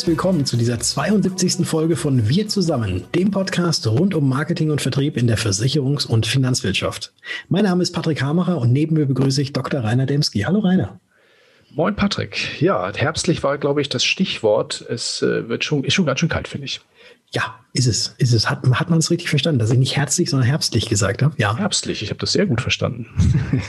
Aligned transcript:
Ein 0.00 0.04
herbstliches 0.04 0.18
Willkommen 0.18 0.46
zu 0.46 0.56
dieser 0.56 0.80
72. 0.80 1.66
Folge 1.66 1.94
von 1.94 2.26
Wir 2.26 2.48
zusammen, 2.48 3.04
dem 3.14 3.30
Podcast 3.30 3.86
rund 3.86 4.14
um 4.14 4.30
Marketing 4.30 4.70
und 4.70 4.80
Vertrieb 4.80 5.18
in 5.18 5.26
der 5.26 5.36
Versicherungs- 5.36 6.06
und 6.06 6.26
Finanzwirtschaft. 6.26 7.12
Mein 7.50 7.64
Name 7.64 7.82
ist 7.82 7.92
Patrick 7.92 8.22
Hamacher 8.22 8.56
und 8.56 8.72
neben 8.72 8.94
mir 8.94 9.04
begrüße 9.04 9.42
ich 9.42 9.52
Dr. 9.52 9.84
Rainer 9.84 10.06
Demski. 10.06 10.40
Hallo 10.40 10.60
Rainer. 10.60 10.98
Moin 11.74 11.94
Patrick. 11.96 12.62
Ja, 12.62 12.90
herbstlich 12.94 13.42
war, 13.42 13.58
glaube 13.58 13.82
ich, 13.82 13.90
das 13.90 14.02
Stichwort. 14.02 14.82
Es 14.88 15.20
äh, 15.20 15.50
wird 15.50 15.64
schon, 15.64 15.84
ist 15.84 15.92
schon 15.92 16.06
ganz 16.06 16.20
schön 16.20 16.30
kalt, 16.30 16.48
finde 16.48 16.64
ich. 16.64 16.80
Ja, 17.32 17.60
ist 17.74 17.86
es, 17.86 18.14
ist 18.16 18.32
es. 18.32 18.48
Hat, 18.48 18.64
hat 18.72 18.88
man 18.88 19.00
es 19.00 19.10
richtig 19.10 19.28
verstanden, 19.28 19.58
dass 19.58 19.70
ich 19.70 19.78
nicht 19.78 19.96
herzlich, 19.96 20.30
sondern 20.30 20.48
herbstlich 20.48 20.88
gesagt 20.88 21.22
habe? 21.22 21.34
Ja. 21.36 21.58
Herbstlich, 21.58 22.02
ich 22.02 22.08
habe 22.08 22.20
das 22.20 22.32
sehr 22.32 22.46
gut 22.46 22.62
verstanden. 22.62 23.06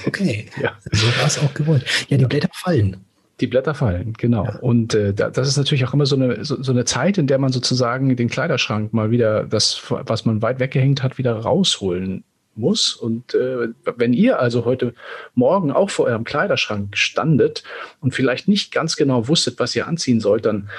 okay, 0.07 0.45
ja. 0.61 0.77
so 0.91 1.07
war 1.07 1.27
es 1.27 1.39
auch 1.39 1.53
gewollt. 1.53 1.83
Ja, 2.07 2.15
die 2.15 2.23
ja. 2.23 2.27
Blätter 2.29 2.49
fallen. 2.53 3.03
Die 3.41 3.47
Blätter 3.47 3.73
fallen, 3.73 4.13
genau. 4.13 4.45
Ja. 4.45 4.59
Und 4.59 4.93
äh, 4.93 5.13
das 5.13 5.47
ist 5.47 5.57
natürlich 5.57 5.83
auch 5.85 5.93
immer 5.93 6.05
so 6.05 6.15
eine, 6.15 6.45
so, 6.45 6.61
so, 6.61 6.71
eine 6.71 6.85
Zeit, 6.85 7.17
in 7.17 7.25
der 7.25 7.39
man 7.39 7.51
sozusagen 7.51 8.15
den 8.15 8.29
Kleiderschrank 8.29 8.93
mal 8.93 9.09
wieder, 9.09 9.43
das, 9.45 9.81
was 9.89 10.25
man 10.25 10.43
weit 10.43 10.59
weggehängt 10.59 11.01
hat, 11.01 11.17
wieder 11.17 11.33
rausholen 11.35 12.23
muss. 12.55 12.93
Und 12.93 13.33
äh, 13.33 13.69
wenn 13.95 14.13
ihr 14.13 14.39
also 14.39 14.65
heute 14.65 14.93
Morgen 15.33 15.71
auch 15.71 15.89
vor 15.89 16.05
eurem 16.05 16.23
Kleiderschrank 16.23 16.95
standet 16.95 17.63
und 17.99 18.13
vielleicht 18.13 18.47
nicht 18.47 18.71
ganz 18.71 18.95
genau 18.95 19.27
wusstet, 19.27 19.59
was 19.59 19.75
ihr 19.75 19.87
anziehen 19.87 20.19
sollt, 20.19 20.45
dann 20.45 20.69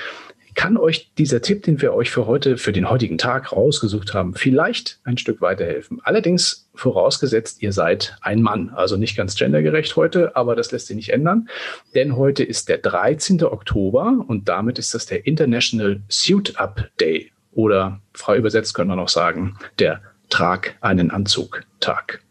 kann 0.55 0.77
euch 0.77 1.13
dieser 1.19 1.43
Tipp, 1.43 1.63
den 1.63 1.81
wir 1.81 1.95
euch 1.95 2.11
für 2.11 2.27
heute, 2.27 2.57
für 2.57 2.73
den 2.73 2.89
heutigen 2.89 3.19
Tag 3.19 3.53
rausgesucht 3.53 4.15
haben, 4.15 4.35
vielleicht 4.35 5.01
ein 5.05 5.19
Stück 5.19 5.41
weiterhelfen. 5.41 6.01
Allerdings 6.05 6.69
vorausgesetzt, 6.75 7.63
ihr 7.63 7.73
seid 7.73 8.17
ein 8.21 8.43
Mann. 8.43 8.71
Also 8.71 8.97
nicht 8.97 9.17
ganz 9.17 9.35
gendergerecht 9.35 9.97
heute, 9.97 10.37
aber 10.37 10.57
das 10.57 10.73
lässt 10.73 10.87
sich 10.87 10.97
nicht 10.97 11.11
ändern. 11.11 11.49
Denn 11.95 12.17
heute 12.17 12.45
ist 12.45 12.69
der 12.69 12.79
13. 12.79 13.43
Oktober 13.45 14.25
und 14.27 14.49
damit 14.49 14.79
ist 14.79 14.95
das 14.95 15.07
der 15.07 15.27
International 15.27 16.01
Suit 16.09 16.59
Up 16.59 16.89
Day. 17.01 17.31
Oder 17.53 18.01
frei 18.15 18.37
übersetzt 18.37 18.75
können 18.75 18.91
wir 18.91 18.97
noch 18.97 19.09
sagen, 19.09 19.57
der 19.79 20.01
Trag 20.31 20.77
einen 20.81 21.11
Anzug 21.11 21.63
Tag. 21.81 22.22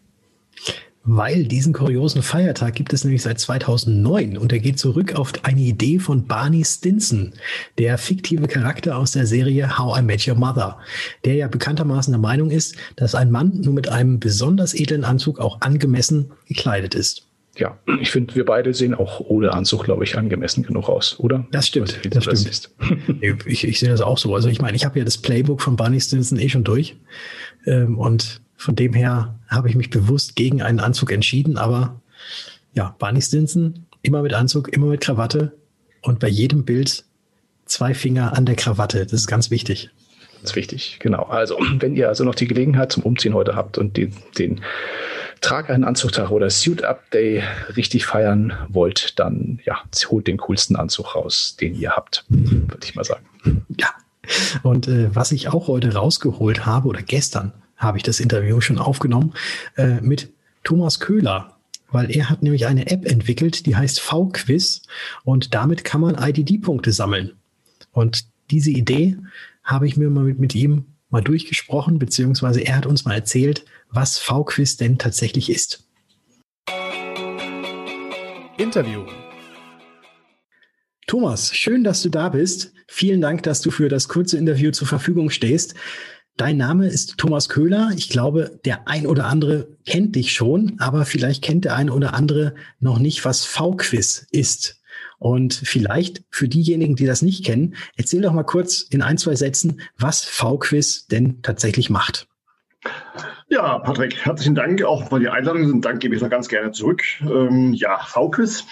Weil 1.04 1.46
diesen 1.46 1.74
kuriosen 1.74 2.22
Feiertag 2.22 2.76
gibt 2.76 2.94
es 2.94 3.04
nämlich 3.04 3.24
seit 3.24 3.40
2009 3.40 4.38
und 4.38 4.54
er 4.54 4.60
geht 4.60 4.78
zurück 4.78 5.16
auf 5.16 5.34
eine 5.42 5.62
Idee 5.62 5.98
von 5.98 6.28
Barney 6.28 6.64
Stinson, 6.64 7.34
der 7.80 7.98
fiktive 7.98 8.48
Charakter 8.48 8.98
aus 8.98 9.14
der 9.14 9.26
Serie 9.26 9.80
How 9.80 10.00
I 10.00 10.04
Met 10.04 10.28
Your 10.28 10.36
Mother, 10.36 10.78
der 11.26 11.34
ja 11.34 11.48
bekanntermaßen 11.48 12.12
der 12.12 12.20
Meinung 12.20 12.52
ist, 12.52 12.76
dass 12.98 13.16
ein 13.16 13.32
Mann 13.32 13.62
nur 13.62 13.74
mit 13.74 13.90
einem 13.90 14.20
besonders 14.20 14.76
edlen 14.76 15.04
Anzug 15.04 15.40
auch 15.40 15.62
angemessen 15.62 16.32
gekleidet 16.48 16.94
ist. 16.94 17.26
Ja, 17.58 17.78
ich 18.00 18.12
finde, 18.12 18.36
wir 18.36 18.46
beide 18.46 18.74
sehen 18.74 18.94
auch 18.94 19.20
ohne 19.20 19.52
Anzug, 19.52 19.84
glaube 19.84 20.04
ich, 20.04 20.18
angemessen 20.18 20.64
genug 20.64 20.88
aus, 20.88 21.20
oder? 21.20 21.46
Das 21.52 21.68
stimmt. 21.68 22.00
Das, 22.10 22.26
das 22.26 22.42
stimmt. 22.42 23.46
ich, 23.46 23.64
ich 23.64 23.80
sehe 23.80 23.90
das 23.90 24.02
auch 24.02 24.18
so. 24.18 24.34
Also 24.34 24.50
ich 24.50 24.62
meine, 24.62 24.78
ich 24.78 24.86
habe 24.86 25.00
ja 25.00 25.06
das 25.06 25.18
Playbook 25.18 25.62
von 25.62 25.76
Barney 25.76 26.00
Stinson 26.00 26.40
eh 26.40 26.48
schon 26.48 26.64
durch. 26.64 26.96
Ähm, 27.66 27.98
und 27.98 28.42
von 28.62 28.76
dem 28.76 28.94
her 28.94 29.40
habe 29.48 29.70
ich 29.70 29.76
mich 29.76 29.90
bewusst 29.90 30.36
gegen 30.36 30.62
einen 30.62 30.80
Anzug 30.80 31.12
entschieden. 31.12 31.58
Aber 31.58 32.00
ja, 32.74 32.96
Barney 33.00 33.20
Stinson, 33.20 33.88
immer 34.04 34.22
mit 34.22 34.34
Anzug, 34.34 34.72
immer 34.72 34.86
mit 34.86 35.02
Krawatte 35.02 35.58
und 36.04 36.20
bei 36.20 36.28
jedem 36.28 36.64
Bild 36.64 37.04
zwei 37.66 37.96
Finger 37.96 38.38
an 38.38 38.46
der 38.46 38.56
Krawatte. 38.56 39.04
Das 39.04 39.14
ist 39.14 39.28
ganz 39.28 39.50
wichtig. 39.50 39.90
Das 40.42 40.52
ist 40.52 40.56
wichtig, 40.56 40.98
genau. 41.00 41.24
Also, 41.24 41.58
wenn 41.80 41.96
ihr 41.96 42.08
also 42.08 42.24
noch 42.24 42.36
die 42.36 42.48
Gelegenheit 42.48 42.92
zum 42.92 43.02
Umziehen 43.02 43.34
heute 43.34 43.56
habt 43.56 43.80
und 43.80 43.98
den, 43.98 44.14
den 44.38 44.62
Trag 45.42 45.72
einen 45.72 45.84
Anzugtag 45.84 46.30
oder 46.30 46.52
Suit 46.52 46.84
Up 46.84 47.10
Day 47.10 47.42
richtig 47.76 48.06
feiern 48.06 48.54
wollt, 48.70 49.18
dann 49.18 49.60
ja, 49.66 49.82
holt 50.12 50.28
den 50.28 50.38
coolsten 50.38 50.76
Anzug 50.76 51.16
raus, 51.16 51.56
den 51.60 51.74
ihr 51.74 51.94
habt, 51.94 52.26
würde 52.30 52.86
ich 52.86 52.94
mal 52.94 53.04
sagen. 53.04 53.26
Ja, 53.80 53.90
und 54.62 54.88
äh, 54.88 55.16
was 55.16 55.32
ich 55.32 55.50
auch 55.50 55.68
heute 55.68 55.96
rausgeholt 55.96 56.68
habe, 56.68 56.88
oder 56.88 57.02
gestern 57.02 57.54
habe 57.82 57.98
ich 57.98 58.04
das 58.04 58.20
Interview 58.20 58.62
schon 58.62 58.78
aufgenommen, 58.78 59.34
äh, 59.76 60.00
mit 60.02 60.32
Thomas 60.64 61.00
Köhler. 61.00 61.58
Weil 61.90 62.10
er 62.10 62.30
hat 62.30 62.42
nämlich 62.42 62.68
eine 62.68 62.90
App 62.90 63.06
entwickelt, 63.06 63.66
die 63.66 63.76
heißt 63.76 64.00
V-Quiz 64.00 64.84
und 65.26 65.54
damit 65.54 65.84
kann 65.84 66.00
man 66.00 66.16
IDD-Punkte 66.16 66.94
sammeln. 66.94 67.34
Und 67.92 68.28
diese 68.50 68.72
Idee 68.72 69.18
habe 69.64 69.88
ich 69.88 69.98
mir 69.98 70.10
mal 70.10 70.24
mit, 70.24 70.40
mit 70.40 70.56
ihm 70.56 70.86
mal 71.10 71.22
durchgesprochen, 71.22 72.00
beziehungsweise 72.00 72.62
er 72.62 72.78
hat 72.78 72.86
uns 72.86 73.04
mal 73.04 73.16
erzählt, 73.16 73.66
was 73.90 74.18
V-Quiz 74.20 74.78
denn 74.78 74.98
tatsächlich 74.98 75.50
ist. 75.50 75.86
Interview. 78.58 79.06
Thomas, 81.08 81.54
schön, 81.54 81.84
dass 81.84 82.02
du 82.02 82.10
da 82.10 82.30
bist. 82.30 82.72
Vielen 82.88 83.20
Dank, 83.20 83.44
dass 83.44 83.60
du 83.60 83.70
für 83.70 83.90
das 83.90 84.08
kurze 84.08 84.38
Interview 84.38 84.72
zur 84.72 84.88
Verfügung 84.88 85.30
stehst. 85.30 85.76
Dein 86.38 86.58
Name 86.58 86.88
ist 86.88 87.18
Thomas 87.18 87.50
Köhler. 87.50 87.92
Ich 87.96 88.10
glaube, 88.10 88.60
der 88.66 88.88
ein 88.88 89.06
oder 89.06 89.26
andere 89.26 89.68
kennt 89.86 90.16
dich 90.16 90.32
schon, 90.32 90.76
aber 90.80 91.06
vielleicht 91.06 91.44
kennt 91.44 91.66
der 91.66 91.76
ein 91.76 91.90
oder 91.90 92.14
andere 92.14 92.56
noch 92.80 93.00
nicht, 93.00 93.26
was 93.26 93.46
V-Quiz 93.46 94.28
ist. 94.32 94.82
Und 95.20 95.54
vielleicht 95.54 96.24
für 96.32 96.48
diejenigen, 96.48 96.96
die 96.96 97.06
das 97.06 97.22
nicht 97.22 97.46
kennen, 97.46 97.76
erzähl 97.96 98.22
doch 98.22 98.34
mal 98.34 98.44
kurz 98.44 98.82
in 98.82 99.04
ein, 99.04 99.20
zwei 99.20 99.36
Sätzen, 99.36 99.82
was 99.98 100.24
V-Quiz 100.24 101.06
denn 101.08 101.42
tatsächlich 101.44 101.92
macht. 101.92 102.28
Ja, 103.52 103.80
Patrick, 103.80 104.16
herzlichen 104.26 104.56
Dank 104.56 104.82
auch 104.82 105.10
für 105.10 105.20
die 105.20 105.28
Einladung. 105.28 105.68
Den 105.68 105.82
Dank 105.82 106.00
gebe 106.00 106.16
ich 106.16 106.22
noch 106.22 106.30
ganz 106.30 106.48
gerne 106.48 106.72
zurück. 106.72 107.04
Ähm, 107.20 107.74
ja, 107.74 108.00
VQuiz. 108.00 108.66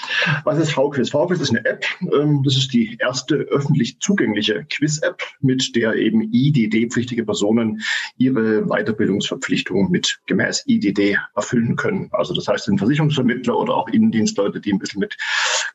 Was 0.46 0.58
ist 0.58 0.72
VQuiz? 0.72 1.10
VQuiz 1.10 1.42
ist 1.42 1.50
eine 1.50 1.66
App. 1.66 1.84
Ähm, 2.00 2.44
das 2.46 2.56
ist 2.56 2.72
die 2.72 2.96
erste 2.98 3.36
öffentlich 3.36 4.00
zugängliche 4.00 4.66
Quiz-App, 4.74 5.22
mit 5.42 5.76
der 5.76 5.96
eben 5.96 6.32
IDD-pflichtige 6.32 7.26
Personen 7.26 7.82
ihre 8.18 8.68
Weiterbildungsverpflichtungen 8.68 9.92
mit 9.92 10.22
gemäß 10.28 10.64
IDD 10.66 11.18
erfüllen 11.36 11.76
können. 11.76 12.08
Also 12.14 12.34
das 12.34 12.48
heißt, 12.48 12.70
ein 12.70 12.78
Versicherungsvermittler 12.78 13.58
oder 13.60 13.74
auch 13.74 13.90
Innendienstleute, 13.90 14.62
die 14.62 14.72
ein 14.72 14.80
bisschen 14.80 15.02
mit 15.02 15.18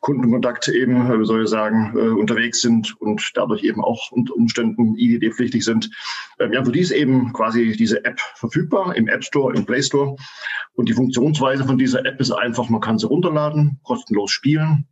Kundenkontakt 0.01 0.67
eben, 0.67 1.11
äh, 1.11 1.19
wie 1.19 1.25
soll 1.25 1.43
ich 1.43 1.49
sagen, 1.49 1.93
äh, 1.95 2.09
unterwegs 2.09 2.61
sind 2.61 2.99
und 3.01 3.31
dadurch 3.35 3.63
eben 3.63 3.83
auch 3.83 4.11
unter 4.11 4.35
Umständen 4.35 4.95
IDD-pflichtig 4.95 5.63
sind. 5.63 5.89
Ähm, 6.39 6.53
ja, 6.53 6.63
für 6.63 6.71
die 6.71 6.79
ist 6.79 6.91
eben 6.91 7.33
quasi 7.33 7.75
diese 7.77 8.03
App 8.05 8.19
verfügbar 8.35 8.95
im 8.95 9.07
App 9.07 9.23
Store, 9.23 9.55
im 9.55 9.65
Play 9.65 9.81
Store. 9.81 10.15
Und 10.73 10.89
die 10.89 10.93
Funktionsweise 10.93 11.65
von 11.65 11.77
dieser 11.77 12.05
App 12.05 12.19
ist 12.19 12.31
einfach, 12.31 12.69
man 12.69 12.81
kann 12.81 12.99
sie 12.99 13.07
runterladen, 13.07 13.79
kostenlos 13.83 14.31
spielen. 14.31 14.87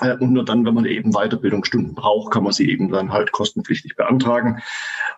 Äh, 0.00 0.16
und 0.16 0.32
nur 0.32 0.44
dann, 0.44 0.64
wenn 0.64 0.74
man 0.74 0.84
eben 0.84 1.12
Weiterbildungsstunden 1.12 1.94
braucht, 1.94 2.32
kann 2.32 2.44
man 2.44 2.52
sie 2.52 2.70
eben 2.70 2.90
dann 2.90 3.12
halt 3.12 3.32
kostenpflichtig 3.32 3.96
beantragen. 3.96 4.62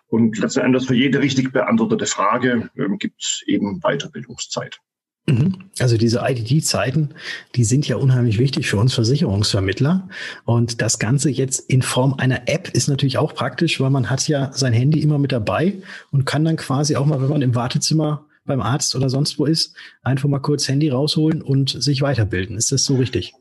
Und 0.07 0.37
letzten 0.37 0.61
Endes 0.61 0.85
für 0.85 0.95
jede 0.95 1.21
richtig 1.21 1.51
beantwortete 1.51 2.05
Frage 2.05 2.69
ähm, 2.77 2.97
gibt 2.97 3.21
es 3.21 3.43
eben 3.47 3.79
Weiterbildungszeit. 3.81 4.79
Mhm. 5.27 5.65
Also 5.79 5.97
diese 5.97 6.21
IDD-Zeiten, 6.23 7.13
die 7.55 7.63
sind 7.63 7.87
ja 7.87 7.95
unheimlich 7.95 8.39
wichtig 8.39 8.67
für 8.67 8.77
uns 8.77 8.93
Versicherungsvermittler. 8.93 10.09
Und 10.45 10.81
das 10.81 10.99
Ganze 10.99 11.29
jetzt 11.29 11.59
in 11.69 11.81
Form 11.81 12.15
einer 12.15 12.47
App 12.47 12.69
ist 12.69 12.87
natürlich 12.87 13.17
auch 13.17 13.33
praktisch, 13.33 13.79
weil 13.79 13.89
man 13.91 14.09
hat 14.09 14.27
ja 14.27 14.51
sein 14.53 14.73
Handy 14.73 14.99
immer 15.01 15.19
mit 15.19 15.31
dabei 15.31 15.75
und 16.11 16.25
kann 16.25 16.43
dann 16.43 16.57
quasi 16.57 16.95
auch 16.95 17.05
mal, 17.05 17.21
wenn 17.21 17.29
man 17.29 17.41
im 17.41 17.55
Wartezimmer 17.55 18.25
beim 18.45 18.61
Arzt 18.61 18.95
oder 18.95 19.09
sonst 19.09 19.37
wo 19.37 19.45
ist, 19.45 19.75
einfach 20.01 20.27
mal 20.27 20.39
kurz 20.39 20.67
Handy 20.67 20.89
rausholen 20.89 21.41
und 21.41 21.69
sich 21.69 22.01
weiterbilden. 22.01 22.57
Ist 22.57 22.71
das 22.71 22.83
so 22.83 22.95
richtig? 22.95 23.33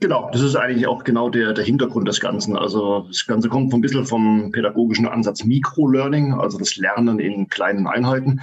Genau, 0.00 0.28
das 0.32 0.40
ist 0.40 0.56
eigentlich 0.56 0.88
auch 0.88 1.04
genau 1.04 1.30
der, 1.30 1.52
der 1.52 1.64
Hintergrund 1.64 2.08
des 2.08 2.18
Ganzen. 2.18 2.56
Also 2.56 3.06
das 3.08 3.26
Ganze 3.26 3.48
kommt 3.48 3.72
ein 3.72 3.80
bisschen 3.80 4.04
vom 4.04 4.50
pädagogischen 4.50 5.06
Ansatz 5.06 5.44
Microlearning, 5.44 6.34
also 6.34 6.58
das 6.58 6.76
Lernen 6.76 7.20
in 7.20 7.48
kleinen 7.48 7.86
Einheiten. 7.86 8.40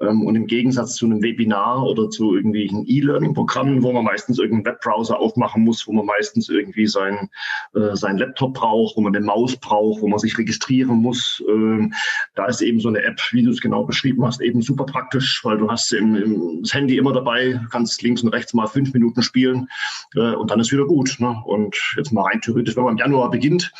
Ähm, 0.00 0.26
und 0.26 0.34
im 0.34 0.46
Gegensatz 0.46 0.96
zu 0.96 1.06
einem 1.06 1.22
Webinar 1.22 1.84
oder 1.84 2.10
zu 2.10 2.34
irgendwelchen 2.34 2.84
E-Learning-Programmen, 2.86 3.82
wo 3.82 3.92
man 3.92 4.04
meistens 4.04 4.38
irgendeinen 4.38 4.74
Webbrowser 4.74 5.18
aufmachen 5.18 5.64
muss, 5.64 5.86
wo 5.86 5.92
man 5.92 6.04
meistens 6.04 6.48
irgendwie 6.48 6.86
sein, 6.86 7.30
äh, 7.74 7.94
sein 7.94 8.18
Laptop 8.18 8.54
braucht, 8.54 8.96
wo 8.96 9.00
man 9.00 9.14
eine 9.14 9.24
Maus 9.24 9.56
braucht, 9.56 10.02
wo 10.02 10.08
man 10.08 10.18
sich 10.18 10.36
registrieren 10.36 10.96
muss, 10.96 11.42
äh, 11.48 11.88
da 12.34 12.46
ist 12.46 12.60
eben 12.60 12.80
so 12.80 12.88
eine 12.88 13.02
App, 13.02 13.20
wie 13.32 13.42
du 13.42 13.50
es 13.50 13.60
genau 13.60 13.84
beschrieben 13.84 14.24
hast, 14.24 14.40
eben 14.40 14.60
super 14.60 14.84
praktisch, 14.84 15.40
weil 15.44 15.58
du 15.58 15.70
hast 15.70 15.92
im, 15.92 16.14
im, 16.16 16.62
das 16.62 16.74
Handy 16.74 16.98
immer 16.98 17.12
dabei, 17.12 17.60
kannst 17.70 18.02
links 18.02 18.22
und 18.22 18.30
rechts 18.30 18.52
mal 18.52 18.66
fünf 18.66 18.92
Minuten 18.92 19.22
spielen 19.22 19.68
äh, 20.14 20.34
und 20.34 20.50
dann 20.50 20.60
ist 20.60 20.72
wieder 20.74 20.86
gut. 20.86 21.16
Ne? 21.18 21.42
Und 21.46 21.76
jetzt 21.96 22.12
mal 22.12 22.22
rein 22.22 22.40
theoretisch, 22.40 22.76
wenn 22.76 22.84
man 22.84 22.94
im 22.94 22.98
Januar 22.98 23.30
beginnt, 23.30 23.72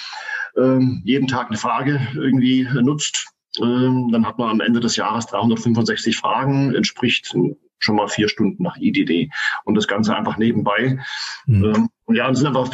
ähm, 0.57 1.03
jeden 1.05 1.29
Tag 1.29 1.49
eine 1.49 1.59
Frage 1.59 2.01
irgendwie 2.15 2.67
nutzt, 2.73 3.27
ähm, 3.61 4.11
dann 4.11 4.27
hat 4.27 4.39
man 4.39 4.51
am 4.51 4.61
Ende 4.61 4.81
des 4.81 4.97
Jahres 4.97 5.27
365 5.27 6.17
Fragen, 6.17 6.75
entspricht 6.75 7.35
schon 7.79 7.97
mal 7.97 8.09
vier 8.09 8.29
Stunden 8.29 8.63
nach 8.63 8.77
IDD 8.79 9.31
und 9.65 9.75
das 9.75 9.87
Ganze 9.87 10.17
einfach 10.17 10.39
nebenbei. 10.39 10.99
Mhm. 11.47 11.65
Ähm, 11.65 11.89
und 12.07 12.17
ja, 12.17 12.31
es 12.31 12.39
sind 12.39 12.49
einfach 12.49 12.71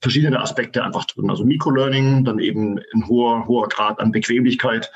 verschiedene 0.00 0.40
Aspekte 0.40 0.84
einfach 0.84 1.04
drin. 1.04 1.30
Also 1.30 1.44
Microlearning, 1.44 2.24
dann 2.24 2.38
eben 2.38 2.80
ein 2.94 3.08
hoher, 3.08 3.46
hoher 3.46 3.68
Grad 3.68 4.00
an 4.00 4.12
Bequemlichkeit 4.12 4.90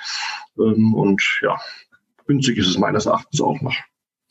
ähm, 0.59 0.95
und 0.95 1.23
ja, 1.43 1.59
günstig 2.27 2.59
ist 2.59 2.69
es 2.69 2.79
meines 2.79 3.07
Erachtens 3.07 3.41
auch 3.41 3.61
noch. 3.61 3.75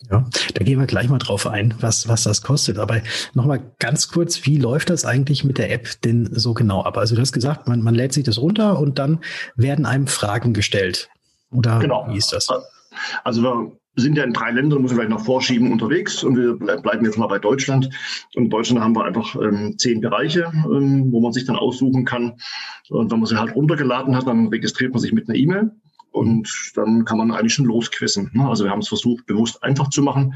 Ja, 0.09 0.25
da 0.55 0.63
gehen 0.63 0.79
wir 0.79 0.87
gleich 0.87 1.09
mal 1.09 1.19
drauf 1.19 1.47
ein, 1.47 1.73
was, 1.79 2.07
was 2.07 2.23
das 2.23 2.41
kostet. 2.41 2.79
Aber 2.79 3.01
nochmal 3.33 3.61
ganz 3.79 4.07
kurz, 4.07 4.45
wie 4.45 4.57
läuft 4.57 4.89
das 4.89 5.05
eigentlich 5.05 5.43
mit 5.43 5.57
der 5.57 5.71
App 5.71 6.01
denn 6.01 6.29
so 6.31 6.53
genau 6.53 6.83
ab? 6.83 6.97
Also 6.97 7.15
du 7.15 7.21
hast 7.21 7.33
gesagt, 7.33 7.67
man, 7.67 7.81
man 7.81 7.95
lädt 7.95 8.13
sich 8.13 8.23
das 8.23 8.39
runter 8.39 8.79
und 8.79 8.99
dann 8.99 9.19
werden 9.55 9.85
einem 9.85 10.07
Fragen 10.07 10.53
gestellt. 10.53 11.09
Oder 11.51 11.79
genau. 11.79 12.07
wie 12.09 12.17
ist 12.17 12.33
das? 12.33 12.47
Also 13.23 13.43
wir 13.43 13.71
sind 13.95 14.17
ja 14.17 14.23
in 14.23 14.33
drei 14.33 14.51
Ländern, 14.51 14.81
muss 14.81 14.91
ich 14.91 14.97
vielleicht 14.97 15.11
noch 15.11 15.23
vorschieben, 15.23 15.71
unterwegs 15.71 16.23
und 16.23 16.37
wir 16.37 16.55
bleiben 16.55 17.05
jetzt 17.05 17.17
mal 17.17 17.27
bei 17.27 17.39
Deutschland. 17.39 17.89
Und 18.35 18.45
in 18.45 18.49
Deutschland 18.49 18.81
haben 18.81 18.95
wir 18.95 19.03
einfach 19.03 19.35
ähm, 19.35 19.77
zehn 19.77 20.01
Bereiche, 20.01 20.51
ähm, 20.53 21.11
wo 21.11 21.19
man 21.19 21.33
sich 21.33 21.45
dann 21.45 21.57
aussuchen 21.57 22.05
kann. 22.05 22.37
Und 22.89 23.11
wenn 23.11 23.19
man 23.19 23.27
sie 23.27 23.37
halt 23.37 23.55
runtergeladen 23.55 24.15
hat, 24.15 24.27
dann 24.27 24.47
registriert 24.47 24.93
man 24.93 25.01
sich 25.01 25.13
mit 25.13 25.29
einer 25.29 25.37
E-Mail 25.37 25.71
und 26.11 26.71
dann 26.75 27.05
kann 27.05 27.17
man 27.17 27.31
eigentlich 27.31 27.53
schon 27.53 27.65
losquissen. 27.65 28.29
Ne? 28.33 28.47
Also 28.47 28.65
wir 28.65 28.71
haben 28.71 28.79
es 28.79 28.89
versucht, 28.89 29.25
bewusst 29.25 29.63
einfach 29.63 29.89
zu 29.89 30.01
machen. 30.01 30.35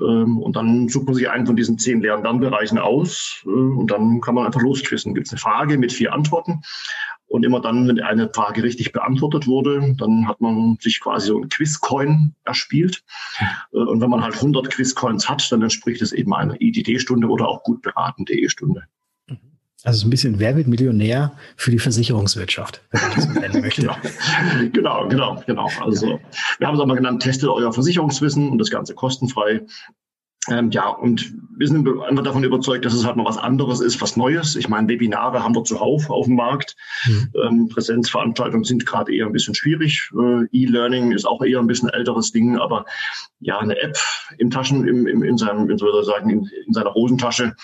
Ähm, 0.00 0.38
und 0.38 0.56
dann 0.56 0.88
sucht 0.88 1.06
man 1.06 1.14
sich 1.14 1.28
einen 1.28 1.46
von 1.46 1.56
diesen 1.56 1.78
zehn 1.78 2.00
leeren 2.00 2.22
Lernbereichen 2.22 2.78
aus 2.78 3.42
äh, 3.44 3.48
und 3.48 3.90
dann 3.90 4.20
kann 4.20 4.34
man 4.34 4.46
einfach 4.46 4.62
losquissen. 4.62 5.14
Gibt 5.14 5.26
es 5.26 5.32
eine 5.32 5.40
Frage 5.40 5.78
mit 5.78 5.92
vier 5.92 6.12
Antworten. 6.12 6.62
Und 7.26 7.44
immer 7.44 7.60
dann, 7.60 7.86
wenn 7.86 8.00
eine 8.00 8.28
Frage 8.28 8.64
richtig 8.64 8.90
beantwortet 8.90 9.46
wurde, 9.46 9.94
dann 9.96 10.26
hat 10.26 10.40
man 10.40 10.78
sich 10.80 11.00
quasi 11.00 11.28
so 11.28 11.40
ein 11.40 11.48
Quizcoin 11.48 12.34
erspielt. 12.44 13.04
Äh, 13.72 13.78
und 13.78 14.00
wenn 14.00 14.10
man 14.10 14.22
halt 14.22 14.34
100 14.34 14.70
Quizcoins 14.70 15.28
hat, 15.28 15.50
dann 15.50 15.62
entspricht 15.62 16.02
es 16.02 16.12
eben 16.12 16.32
einer 16.34 16.60
IDD-Stunde 16.60 17.28
oder 17.28 17.48
auch 17.48 17.62
gut 17.64 17.82
beraten.de 17.82 18.48
Stunde. 18.48 18.84
Also 19.82 20.06
ein 20.06 20.10
bisschen 20.10 20.38
Wer 20.38 20.56
wird 20.56 20.66
Millionär 20.66 21.32
für 21.56 21.70
die 21.70 21.78
Versicherungswirtschaft, 21.78 22.82
wenn 22.90 23.00
man 23.00 23.10
das 23.14 23.24
so 23.24 23.40
nennen 23.40 23.60
möchte. 23.62 23.82
genau. 23.82 23.96
genau, 24.72 25.08
genau, 25.08 25.42
genau. 25.46 25.68
Also 25.80 26.20
wir 26.58 26.66
haben 26.66 26.74
es 26.74 26.80
auch 26.80 26.86
mal 26.86 26.96
genannt, 26.96 27.22
testet 27.22 27.48
euer 27.48 27.72
Versicherungswissen 27.72 28.50
und 28.50 28.58
das 28.58 28.70
Ganze 28.70 28.94
kostenfrei. 28.94 29.62
Ähm, 30.48 30.70
ja, 30.70 30.88
und 30.88 31.34
wir 31.56 31.68
sind 31.68 31.86
einfach 31.86 32.24
davon 32.24 32.44
überzeugt, 32.44 32.86
dass 32.86 32.94
es 32.94 33.04
halt 33.04 33.16
mal 33.16 33.26
was 33.26 33.36
anderes 33.36 33.80
ist, 33.80 34.00
was 34.00 34.16
Neues. 34.16 34.56
Ich 34.56 34.68
meine, 34.68 34.88
Webinare 34.88 35.44
haben 35.44 35.54
wir 35.54 35.64
zuhauf 35.64 36.08
auf 36.08 36.26
dem 36.26 36.36
Markt. 36.36 36.76
Mhm. 37.06 37.32
Ähm, 37.42 37.68
Präsenzveranstaltungen 37.68 38.64
sind 38.64 38.86
gerade 38.86 39.14
eher 39.14 39.26
ein 39.26 39.32
bisschen 39.32 39.54
schwierig. 39.54 40.10
Äh, 40.14 40.46
E-Learning 40.50 41.12
ist 41.12 41.26
auch 41.26 41.42
eher 41.42 41.58
ein 41.58 41.66
bisschen 41.66 41.90
älteres 41.90 42.32
Ding, 42.32 42.56
aber 42.58 42.86
ja, 43.40 43.58
eine 43.58 43.78
App 43.80 43.98
im 44.38 44.50
Taschen, 44.50 44.88
im, 44.88 45.06
im, 45.06 45.22
in 45.22 45.36
seinem, 45.36 45.68
in, 45.68 45.76
sozusagen 45.76 46.30
in, 46.30 46.48
in 46.66 46.72
seiner 46.72 46.94
Hosentasche 46.94 47.54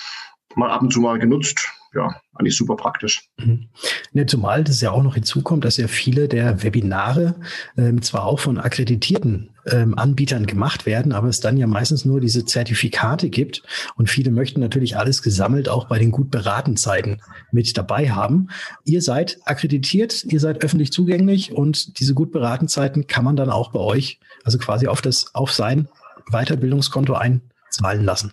mal 0.55 0.71
ab 0.71 0.83
und 0.83 0.93
zu 0.93 1.01
mal 1.01 1.19
genutzt, 1.19 1.73
ja, 1.97 2.21
eigentlich 2.35 2.57
super 2.57 2.77
praktisch. 2.77 3.31
Mhm. 3.39 3.69
Ja, 4.13 4.27
zumal 4.27 4.65
das 4.65 4.81
ja 4.81 4.91
auch 4.91 5.03
noch 5.03 5.15
hinzukommt, 5.15 5.65
dass 5.65 5.79
ja 5.79 5.89
viele 5.89 6.29
der 6.29 6.63
Webinare 6.63 7.37
ähm, 7.77 8.03
zwar 8.03 8.25
auch 8.25 8.39
von 8.39 8.59
akkreditierten 8.59 9.51
ähm, 9.67 9.99
Anbietern 9.99 10.47
gemacht 10.47 10.87
werden, 10.87 11.13
aber 11.13 11.29
es 11.29 11.41
dann 11.41 11.57
ja 11.57 11.67
meistens 11.67 12.05
nur 12.05 12.21
diese 12.21 12.45
Zertifikate 12.45 13.31
gibt 13.31 13.63
und 13.97 14.11
viele 14.11 14.31
möchten 14.31 14.61
natürlich 14.61 14.97
alles 14.97 15.23
gesammelt 15.23 15.69
auch 15.69 15.89
bei 15.89 15.99
den 15.99 16.11
gut 16.11 16.31
beraten 16.31 16.77
Zeiten 16.77 17.19
mit 17.51 17.77
dabei 17.77 18.11
haben. 18.11 18.49
Ihr 18.85 19.03
seid 19.03 19.39
akkreditiert, 19.45 20.25
ihr 20.25 20.41
seid 20.41 20.63
öffentlich 20.63 20.93
zugänglich 20.93 21.53
und 21.53 21.99
diese 21.99 22.15
gut 22.15 22.31
beraten 22.31 22.69
Zeiten 22.69 23.07
kann 23.07 23.25
man 23.25 23.37
dann 23.37 23.51
auch 23.51 23.73
bei 23.73 23.81
euch, 23.81 24.21
also 24.45 24.59
quasi 24.59 24.87
auf 24.87 25.01
das, 25.01 25.35
auf 25.35 25.53
sein 25.53 25.89
Weiterbildungskonto 26.31 27.15
einzahlen 27.15 28.05
lassen. 28.05 28.33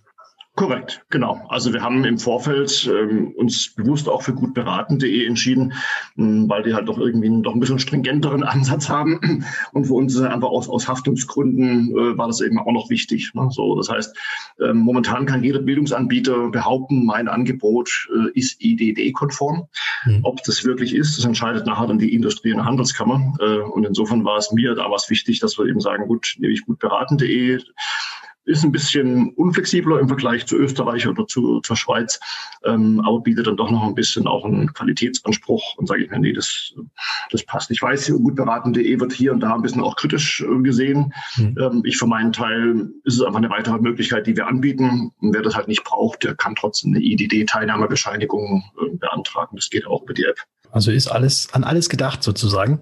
Korrekt, 0.56 1.04
genau. 1.10 1.42
Also 1.50 1.74
wir 1.74 1.82
haben 1.82 2.06
im 2.06 2.20
Vorfeld 2.20 2.88
ähm, 2.88 3.34
uns 3.36 3.74
bewusst 3.74 4.08
auch 4.08 4.22
für 4.22 4.36
gutberaten.de 4.36 5.26
entschieden, 5.26 5.74
mh, 6.16 6.26
hm, 6.26 6.50
weil 6.50 6.62
die 6.62 6.76
halt 6.76 6.88
doch 6.88 7.00
irgendwie 7.00 7.26
einen, 7.26 7.42
doch 7.42 7.56
ein 7.56 7.60
bisschen 7.60 7.80
stringenteren 7.80 8.44
Ansatz 8.44 8.88
haben. 8.88 9.44
Und 9.72 9.86
für 9.86 9.96
uns 9.96 10.14
ist 10.14 10.22
einfach 10.22 10.50
aus, 10.50 10.70
aus 10.70 10.88
Haftungsgründen 10.88 11.90
äh, 11.90 12.18
war 12.20 12.28
das 12.28 12.40
eben 12.42 12.60
auch 12.60 12.72
noch 12.72 12.92
wichtig. 12.92 13.32
Ne? 13.34 13.48
So, 13.50 13.76
das 13.76 13.90
heißt, 13.90 14.16
ähm, 14.62 14.78
momentan 14.78 15.26
kann 15.26 15.44
jeder 15.44 15.60
Bildungsanbieter 15.60 16.52
behaupten, 16.52 17.04
mein 17.04 17.30
Angebot 17.30 18.08
äh, 18.16 18.38
ist 18.38 18.64
IDD-konform. 18.64 19.68
Mhm. 20.06 20.20
Ob 20.22 20.44
das 20.44 20.64
wirklich 20.64 20.94
ist, 20.94 21.18
das 21.18 21.26
entscheidet 21.26 21.66
nachher 21.66 21.88
dann 21.88 21.98
die 21.98 22.14
Industrie- 22.14 22.54
und 22.54 22.64
Handelskammer. 22.64 23.34
Äh, 23.40 23.58
und 23.58 23.88
insofern 23.88 24.24
war 24.24 24.38
es 24.38 24.52
mir 24.52 24.76
damals 24.76 25.10
wichtig, 25.10 25.40
dass 25.40 25.58
wir 25.58 25.66
eben 25.66 25.82
sagen, 25.82 26.08
gut, 26.08 26.36
nehme 26.38 26.54
ich 26.54 26.64
gutberaten.de 26.64 27.60
ist 28.46 28.64
ein 28.64 28.72
bisschen 28.72 29.30
unflexibler 29.36 30.00
im 30.00 30.08
Vergleich 30.08 30.46
zu 30.46 30.58
Österreich 30.58 31.08
oder 31.08 31.26
zu, 31.28 31.62
zur 31.62 31.76
Schweiz, 31.76 32.20
ähm, 32.66 33.02
aber 33.06 33.22
bietet 33.22 33.48
dann 33.48 33.58
doch 33.58 33.72
noch 33.72 33.84
ein 33.84 33.96
bisschen 33.96 34.28
auch 34.28 34.46
einen 34.46 34.74
Qualitätsanspruch 34.74 35.78
und 35.78 35.88
sage 35.88 36.04
ich 36.04 36.10
mir, 36.10 36.20
nee, 36.20 36.34
das, 36.34 36.74
das 37.32 37.46
passt. 37.46 37.72
Ich 37.72 37.82
weiß, 37.82 38.08
gut 38.08 38.36
beraten.de 38.36 39.00
wird 39.00 39.14
hier 39.14 39.32
und 39.32 39.40
da 39.40 39.56
ein 39.56 39.62
bisschen 39.62 39.82
auch 39.82 39.96
kritisch 39.96 40.42
äh, 40.42 40.62
gesehen. 40.62 41.14
Mhm. 41.38 41.56
Ähm, 41.60 41.82
ich 41.86 41.98
für 41.98 42.08
meinen 42.08 42.34
Teil 42.34 42.90
ist 43.04 43.16
es 43.16 43.22
einfach 43.22 43.40
eine 43.40 43.50
weitere 43.50 43.80
Möglichkeit, 43.80 44.28
die 44.28 44.36
wir 44.36 44.48
anbieten. 44.48 45.12
Und 45.22 45.34
wer 45.34 45.42
das 45.42 45.56
halt 45.56 45.68
nicht 45.68 45.84
braucht, 45.84 46.24
der 46.24 46.36
kann 46.36 46.56
trotzdem 46.56 46.94
eine 46.94 47.04
IDD-Teilnahmebescheinigung 47.04 48.64
äh, 48.82 48.98
beantragen. 48.98 49.56
Das 49.56 49.70
geht 49.70 49.88
auch 49.88 50.04
über 50.04 50.14
die 50.14 50.26
App. 50.26 50.40
Also 50.72 50.92
ist 50.92 51.08
alles 51.08 51.54
an 51.54 51.64
alles 51.64 51.88
gedacht 51.88 52.24
sozusagen. 52.24 52.82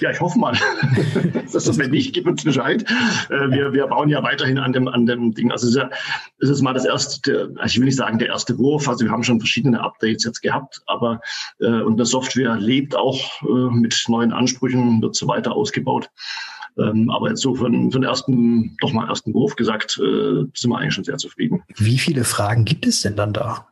Ja, 0.00 0.10
ich 0.10 0.20
hoffe 0.20 0.38
mal. 0.38 0.56
das 1.52 1.66
ist, 1.66 1.78
wenn 1.78 1.90
nicht, 1.90 2.12
gib 2.12 2.26
uns 2.26 2.44
Bescheid. 2.44 2.84
Äh, 3.30 3.50
wir, 3.50 3.72
wir 3.72 3.86
bauen 3.86 4.08
ja 4.08 4.22
weiterhin 4.22 4.58
an 4.58 4.72
dem, 4.72 4.88
an 4.88 5.06
dem 5.06 5.32
Ding. 5.32 5.50
Also 5.50 5.66
es 5.66 5.74
ist, 5.74 5.80
ja, 5.80 5.90
es 6.38 6.48
ist 6.48 6.62
mal 6.62 6.74
das 6.74 6.84
erste, 6.84 7.54
also 7.56 7.72
ich 7.72 7.78
will 7.78 7.86
nicht 7.86 7.96
sagen 7.96 8.18
der 8.18 8.28
erste 8.28 8.58
Wurf. 8.58 8.88
Also 8.88 9.04
wir 9.04 9.10
haben 9.10 9.22
schon 9.22 9.40
verschiedene 9.40 9.80
Updates 9.80 10.24
jetzt 10.24 10.42
gehabt, 10.42 10.82
aber 10.86 11.20
äh, 11.60 11.82
und 11.82 11.96
das 11.98 12.10
Software 12.10 12.56
lebt 12.56 12.94
auch 12.94 13.42
äh, 13.42 13.74
mit 13.74 14.04
neuen 14.08 14.32
Ansprüchen, 14.32 15.02
wird 15.02 15.16
so 15.16 15.28
weiter 15.28 15.52
ausgebaut. 15.52 16.10
Ähm, 16.78 17.10
aber 17.10 17.30
jetzt 17.30 17.40
so 17.40 17.54
für, 17.54 17.70
den, 17.70 17.90
für 17.90 18.00
den 18.00 18.08
ersten, 18.08 18.76
doch 18.80 18.92
mal 18.92 19.08
ersten 19.08 19.32
Wurf 19.32 19.56
gesagt, 19.56 19.98
äh, 19.98 20.44
sind 20.54 20.70
wir 20.70 20.78
eigentlich 20.78 20.94
schon 20.94 21.04
sehr 21.04 21.16
zufrieden. 21.16 21.62
Wie 21.76 21.98
viele 21.98 22.24
Fragen 22.24 22.64
gibt 22.64 22.86
es 22.86 23.00
denn 23.00 23.16
dann 23.16 23.32
da? 23.32 23.66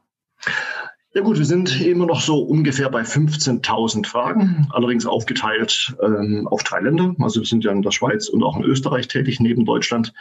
Ja 1.17 1.23
gut, 1.23 1.39
wir 1.39 1.45
sind 1.45 1.81
immer 1.81 2.07
noch 2.07 2.21
so 2.21 2.43
ungefähr 2.43 2.91
bei 2.91 3.03
15.000 3.03 4.05
Fragen, 4.05 4.67
allerdings 4.71 5.07
aufgeteilt 5.07 5.95
ähm, 6.03 6.49
auf 6.51 6.65
drei 6.65 6.81
Länder. 6.81 7.15
Also 7.21 7.39
wir 7.39 7.47
sind 7.47 7.63
ja 7.63 7.71
in 7.71 7.83
der 7.83 7.93
Schweiz 7.93 8.29
und 8.29 8.43
auch 8.43 8.57
in 8.57 8.65
Österreich 8.65 9.07
tätig 9.07 9.39
neben 9.39 9.65
Deutschland. 9.65 10.13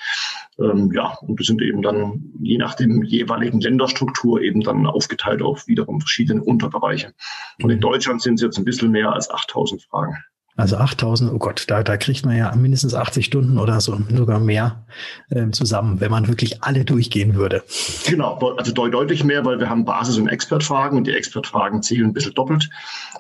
Ähm, 0.59 0.91
ja, 0.93 1.17
und 1.21 1.39
wir 1.39 1.45
sind 1.47 1.63
eben 1.63 1.81
dann 1.81 2.31
je 2.39 2.59
nach 2.59 2.75
dem 2.75 3.01
jeweiligen 3.01 3.59
Länderstruktur 3.59 4.41
eben 4.41 4.61
dann 4.61 4.85
aufgeteilt 4.85 5.41
auf 5.41 5.67
wiederum 5.67 5.99
verschiedene 5.99 6.43
Unterbereiche. 6.43 7.15
Und 7.59 7.71
in 7.71 7.79
Deutschland 7.79 8.21
sind 8.21 8.35
es 8.35 8.41
jetzt 8.43 8.59
ein 8.59 8.65
bisschen 8.65 8.91
mehr 8.91 9.13
als 9.13 9.31
8.000 9.31 9.87
Fragen. 9.89 10.17
Also 10.55 10.77
8000, 10.77 11.33
oh 11.33 11.39
Gott, 11.39 11.65
da, 11.67 11.81
da 11.81 11.97
kriegt 11.97 12.25
man 12.25 12.37
ja 12.37 12.53
mindestens 12.55 12.93
80 12.93 13.25
Stunden 13.25 13.57
oder 13.57 13.81
so, 13.81 13.97
sogar 14.15 14.39
mehr 14.39 14.85
ähm, 15.31 15.51
zusammen, 15.51 15.99
wenn 15.99 16.11
man 16.11 16.27
wirklich 16.27 16.61
alle 16.63 16.85
durchgehen 16.85 17.33
würde. 17.33 17.63
Genau, 18.05 18.37
also 18.57 18.71
deutlich 18.71 19.23
mehr, 19.23 19.43
weil 19.45 19.59
wir 19.59 19.67
haben 19.67 19.83
Basis- 19.83 20.17
und 20.17 20.27
Expertfragen 20.27 20.99
und 20.99 21.07
die 21.07 21.13
Expertfragen 21.13 21.81
zählen 21.81 22.05
ein 22.05 22.13
bisschen 22.13 22.35
doppelt. 22.35 22.69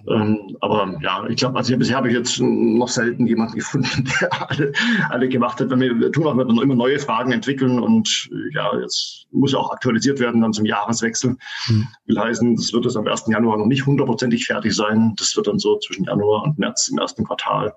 Ähm, 0.07 0.57
aber 0.61 0.99
ja, 1.01 1.25
ich 1.27 1.37
glaube, 1.37 1.57
also 1.57 1.75
bisher 1.75 1.97
habe 1.97 2.09
ich 2.09 2.13
jetzt 2.13 2.39
noch 2.39 2.87
selten 2.87 3.25
jemanden 3.25 3.55
gefunden, 3.55 4.07
der 4.21 4.49
alle, 4.49 4.71
alle 5.09 5.27
gemacht 5.27 5.59
hat. 5.59 5.71
Wir 5.71 6.11
tun 6.11 6.27
auch 6.27 6.37
immer 6.37 6.75
neue 6.75 6.99
Fragen 6.99 7.31
entwickeln 7.31 7.79
und 7.79 8.29
ja, 8.53 8.69
jetzt 8.79 9.25
muss 9.31 9.53
ja 9.53 9.59
auch 9.59 9.71
aktualisiert 9.71 10.19
werden 10.19 10.41
dann 10.41 10.53
zum 10.53 10.65
Jahreswechsel. 10.65 11.35
Hm. 11.65 11.87
Will 12.05 12.19
heißen, 12.19 12.55
das 12.55 12.73
wird 12.73 12.85
es 12.85 12.95
am 12.95 13.07
1. 13.07 13.25
Januar 13.27 13.57
noch 13.57 13.65
nicht 13.65 13.85
hundertprozentig 13.85 14.45
fertig 14.45 14.75
sein. 14.75 15.13
Das 15.17 15.35
wird 15.35 15.47
dann 15.47 15.59
so 15.59 15.79
zwischen 15.79 16.05
Januar 16.05 16.43
und 16.43 16.59
März 16.59 16.89
im 16.89 16.99
ersten 16.99 17.22
Quartal 17.25 17.73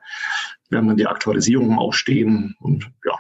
werden 0.71 0.89
dann 0.89 0.97
die 0.97 1.07
Aktualisierungen 1.07 1.79
auch 1.79 1.93
stehen 1.93 2.57
und 2.61 2.91
ja. 3.05 3.15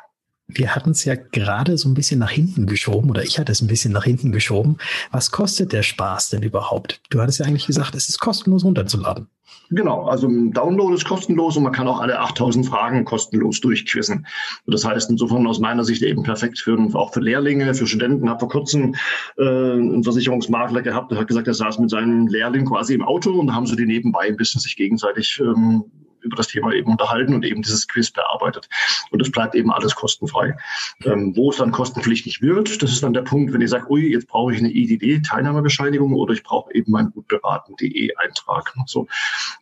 Wir 0.49 0.76
hatten 0.76 0.90
es 0.90 1.04
ja 1.04 1.16
gerade 1.16 1.76
so 1.76 1.88
ein 1.88 1.95
bisschen 1.95 2.21
nach 2.21 2.30
hinten 2.30 2.66
geschoben 2.66 3.11
oder 3.11 3.25
ich 3.25 3.38
hatte 3.38 3.50
es 3.50 3.61
ein 3.61 3.66
bisschen 3.66 3.92
nach 3.92 4.04
hinten 4.04 4.30
geschoben. 4.30 4.78
Was 5.11 5.33
kostet 5.33 5.73
der 5.73 5.83
Spaß 5.83 6.30
denn 6.30 6.42
überhaupt? 6.42 7.00
Du 7.11 7.21
hattest 7.21 7.40
ja 7.40 7.47
eigentlich 7.47 7.66
gesagt, 7.66 7.97
es 7.97 8.09
ist 8.09 8.21
kostenlos 8.21 8.64
runterzuladen. 8.64 9.28
Genau, 9.71 10.06
also 10.06 10.28
ein 10.28 10.52
Download 10.52 10.95
ist 10.95 11.04
kostenlos 11.04 11.56
und 11.56 11.64
man 11.64 11.73
kann 11.73 11.88
auch 11.88 12.00
alle 12.00 12.21
8000 12.21 12.64
Fragen 12.64 13.04
kostenlos 13.04 13.61
durchquissen. 13.61 14.26
Das 14.66 14.85
heißt 14.85 15.11
insofern 15.11 15.47
aus 15.49 15.59
meiner 15.59 15.83
Sicht 15.83 16.02
eben 16.02 16.23
perfekt 16.23 16.61
für 16.61 16.78
auch 16.95 17.12
für 17.12 17.21
Lehrlinge, 17.21 17.75
für 17.75 17.87
Studenten. 17.87 18.30
Habe 18.30 18.40
vor 18.40 18.49
kurzem 18.49 18.95
äh, 19.38 19.42
einen 19.42 20.04
Versicherungsmakler 20.04 20.83
gehabt, 20.83 21.11
der 21.11 21.18
hat 21.18 21.26
gesagt, 21.26 21.49
er 21.49 21.54
saß 21.54 21.80
mit 21.80 21.90
seinem 21.90 22.28
Lehrling 22.28 22.66
quasi 22.66 22.95
im 22.95 23.02
Auto 23.02 23.33
und 23.33 23.49
da 23.49 23.54
haben 23.54 23.66
sie 23.66 23.76
die 23.76 23.87
nebenbei 23.87 24.26
ein 24.28 24.37
bisschen 24.37 24.61
sich 24.61 24.76
gegenseitig 24.76 25.40
ähm, 25.42 25.85
über 26.26 26.37
das 26.37 26.49
Thema 26.49 26.73
eben 26.73 26.90
unterhalten 26.90 27.35
und 27.35 27.45
eben 27.45 27.62
dieses 27.62 27.88
Quiz 27.88 28.11
bearbeitet. 28.11 28.68
Und 29.11 29.21
das 29.21 29.30
bleibt 29.30 29.54
eben 29.54 29.71
alles 29.71 29.95
kostenfrei. 29.95 30.56
Ähm, 31.04 31.35
wo 31.37 31.50
es 31.50 31.56
dann 31.56 31.73
kostenpflichtig 31.73 32.42
wird, 32.42 32.83
das 32.83 32.92
ist 32.92 33.02
dann 33.02 33.14
der 33.14 33.23
Punkt, 33.23 33.52
wenn 33.52 33.61
ich 33.61 33.71
sage, 33.71 33.90
ui, 33.90 34.12
jetzt 34.12 34.28
brauche 34.28 34.52
ich 34.52 34.59
eine 34.59 34.71
IDD-Teilnahmebescheinigung 34.71 36.14
oder 36.14 36.35
ich 36.35 36.42
brauche 36.42 36.73
eben 36.75 36.92
meinen 36.92 37.11
gutberaten.de 37.11 38.14
Eintrag. 38.16 38.75
So, 38.87 39.06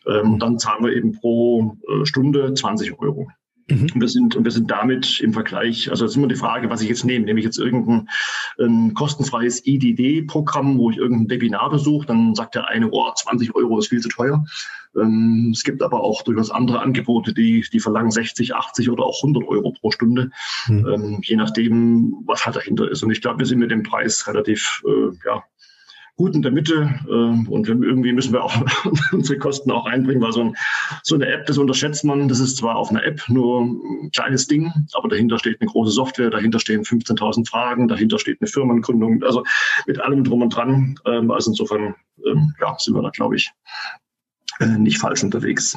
ähm, 0.07 0.39
dann 0.39 0.59
zahlen 0.59 0.85
wir 0.85 0.93
eben 0.93 1.13
pro 1.13 1.77
äh, 1.89 2.05
Stunde 2.05 2.55
20 2.55 2.99
Euro. 2.99 3.29
Mhm. 3.69 3.89
Und 3.95 4.01
wir 4.01 4.09
sind, 4.09 4.37
und 4.37 4.45
wir 4.45 4.51
sind 4.51 4.71
damit 4.71 5.21
im 5.21 5.33
Vergleich, 5.33 5.91
also 5.91 6.05
es 6.05 6.13
ist 6.13 6.17
immer 6.17 6.29
die 6.29 6.35
Frage, 6.35 6.69
was 6.71 6.83
ich 6.83 6.89
jetzt 6.89 7.05
nehme. 7.05 7.25
Nehme 7.25 7.41
ich 7.41 7.47
jetzt 7.47 7.59
irgendein 7.59 8.09
ein 8.59 8.95
kostenfreies 8.95 9.67
IDD-Programm, 9.67 10.79
wo 10.79 10.91
ich 10.91 10.99
irgendein 10.99 11.31
Webinar 11.31 11.71
besuche, 11.71 12.07
dann 12.07 12.35
sagt 12.35 12.55
der 12.55 12.69
eine, 12.69 12.91
oh, 12.91 13.11
20 13.15 13.55
Euro 13.55 13.79
ist 13.79 13.89
viel 13.89 14.01
zu 14.01 14.09
teuer. 14.09 14.45
Ähm, 14.97 15.51
es 15.53 15.65
gibt 15.65 15.83
aber 15.83 16.03
auch 16.03 16.23
durchaus 16.23 16.51
andere 16.51 16.81
Angebote, 16.81 17.35
die, 17.35 17.65
die 17.73 17.81
verlangen 17.81 18.11
60, 18.11 18.55
80 18.55 18.91
oder 18.91 19.05
auch 19.05 19.23
100 19.23 19.45
Euro 19.49 19.73
pro 19.73 19.91
Stunde, 19.91 20.31
mhm. 20.67 20.87
ähm, 20.87 21.21
je 21.23 21.37
nachdem, 21.37 22.23
was 22.27 22.47
halt 22.47 22.57
dahinter 22.57 22.91
ist. 22.91 23.03
Und 23.03 23.11
ich 23.11 23.21
glaube, 23.21 23.41
wir 23.41 23.47
sind 23.47 23.59
mit 23.59 23.71
dem 23.71 23.83
Preis 23.83 24.27
relativ, 24.29 24.83
äh, 24.87 25.17
ja, 25.27 25.43
gut 26.17 26.35
in 26.35 26.43
der 26.43 26.53
Mitte. 26.53 26.95
Äh, 27.09 27.49
und 27.49 27.69
irgendwie 27.69 28.13
müssen 28.13 28.33
wir 28.33 28.45
auch 28.45 28.55
unsere 29.13 29.39
Kosten 29.39 29.71
auch 29.71 29.87
einbringen, 29.87 30.23
weil 30.23 30.33
so, 30.33 30.43
ein, 30.43 30.57
so 31.03 31.15
eine 31.15 31.27
App, 31.27 31.47
das 31.47 31.59
unterschätzt 31.59 32.05
man. 32.05 32.29
Das 32.29 32.41
ist 32.41 32.57
zwar 32.57 32.77
auf 32.77 32.91
einer 32.91 33.05
App 33.05 33.23
nur 33.29 33.63
ein 33.63 34.11
kleines 34.13 34.47
Ding, 34.47 34.73
aber 34.95 35.09
dahinter 35.09 35.39
steht 35.39 35.61
eine 35.61 35.71
große 35.71 35.93
Software, 35.93 36.31
dahinter 36.31 36.61
stehen 36.61 36.83
15.000 36.83 37.49
Fragen, 37.49 37.89
dahinter 37.89 38.19
steht 38.19 38.41
eine 38.41 38.49
Firmengründung, 38.49 39.23
also 39.23 39.43
mit 39.87 40.01
allem 40.01 40.25
drum 40.25 40.43
und 40.43 40.55
dran. 40.55 40.99
Ähm, 41.07 41.31
also 41.31 41.51
insofern 41.51 41.95
ähm, 42.27 42.55
ja, 42.61 42.77
sind 42.79 42.95
wir 42.95 43.03
da, 43.03 43.11
glaube 43.11 43.37
ich, 43.37 43.53
nicht 44.61 44.99
falsch 44.99 45.25
unterwegs. 45.25 45.77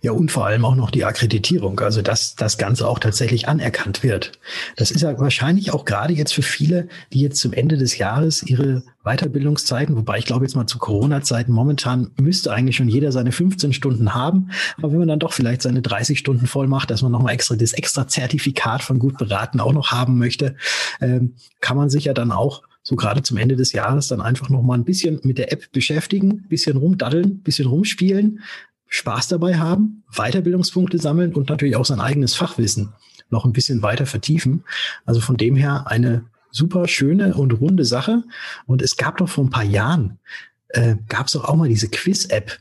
Ja, 0.00 0.12
und 0.12 0.30
vor 0.30 0.46
allem 0.46 0.64
auch 0.64 0.74
noch 0.74 0.90
die 0.90 1.04
Akkreditierung, 1.04 1.78
also 1.80 2.02
dass 2.02 2.34
das 2.34 2.58
Ganze 2.58 2.88
auch 2.88 2.98
tatsächlich 2.98 3.48
anerkannt 3.48 4.02
wird. 4.02 4.32
Das 4.76 4.90
ist 4.90 5.02
ja 5.02 5.18
wahrscheinlich 5.18 5.72
auch 5.72 5.84
gerade 5.84 6.14
jetzt 6.14 6.32
für 6.32 6.42
viele, 6.42 6.88
die 7.12 7.20
jetzt 7.20 7.40
zum 7.40 7.52
Ende 7.52 7.76
des 7.76 7.98
Jahres 7.98 8.42
ihre 8.42 8.82
Weiterbildungszeiten, 9.04 9.96
wobei 9.96 10.18
ich 10.18 10.24
glaube 10.24 10.44
jetzt 10.44 10.56
mal 10.56 10.66
zu 10.66 10.78
Corona-Zeiten 10.78 11.52
momentan 11.52 12.10
müsste 12.20 12.52
eigentlich 12.52 12.76
schon 12.76 12.88
jeder 12.88 13.12
seine 13.12 13.32
15 13.32 13.72
Stunden 13.72 14.14
haben. 14.14 14.50
Aber 14.78 14.90
wenn 14.90 14.98
man 14.98 15.08
dann 15.08 15.20
doch 15.20 15.32
vielleicht 15.32 15.62
seine 15.62 15.82
30 15.82 16.18
Stunden 16.18 16.46
voll 16.46 16.66
macht, 16.66 16.90
dass 16.90 17.02
man 17.02 17.12
nochmal 17.12 17.34
extra 17.34 17.54
das 17.54 17.72
extra 17.72 18.08
Zertifikat 18.08 18.82
von 18.82 18.98
gut 18.98 19.16
beraten 19.18 19.60
auch 19.60 19.72
noch 19.72 19.92
haben 19.92 20.18
möchte, 20.18 20.56
ähm, 21.00 21.36
kann 21.60 21.76
man 21.76 21.88
sich 21.90 22.06
ja 22.06 22.14
dann 22.14 22.32
auch 22.32 22.62
so 22.86 22.94
gerade 22.94 23.20
zum 23.20 23.36
Ende 23.36 23.56
des 23.56 23.72
Jahres 23.72 24.06
dann 24.06 24.20
einfach 24.20 24.48
noch 24.48 24.62
mal 24.62 24.74
ein 24.74 24.84
bisschen 24.84 25.18
mit 25.24 25.38
der 25.38 25.52
App 25.52 25.72
beschäftigen, 25.72 26.46
bisschen 26.48 26.76
rumdaddeln, 26.76 27.40
bisschen 27.40 27.66
rumspielen, 27.66 28.44
Spaß 28.86 29.26
dabei 29.26 29.58
haben, 29.58 30.04
Weiterbildungspunkte 30.14 30.98
sammeln 30.98 31.34
und 31.34 31.48
natürlich 31.48 31.74
auch 31.74 31.84
sein 31.84 31.98
eigenes 31.98 32.36
Fachwissen 32.36 32.92
noch 33.28 33.44
ein 33.44 33.52
bisschen 33.52 33.82
weiter 33.82 34.06
vertiefen. 34.06 34.62
Also 35.04 35.20
von 35.20 35.36
dem 35.36 35.56
her 35.56 35.88
eine 35.88 36.26
super 36.52 36.86
schöne 36.86 37.34
und 37.34 37.54
runde 37.54 37.84
Sache. 37.84 38.22
Und 38.66 38.82
es 38.82 38.96
gab 38.96 39.16
doch 39.16 39.28
vor 39.28 39.42
ein 39.42 39.50
paar 39.50 39.64
Jahren, 39.64 40.20
äh, 40.68 40.94
gab 41.08 41.26
es 41.26 41.32
doch 41.32 41.42
auch 41.42 41.56
mal 41.56 41.68
diese 41.68 41.88
Quiz-App, 41.88 42.56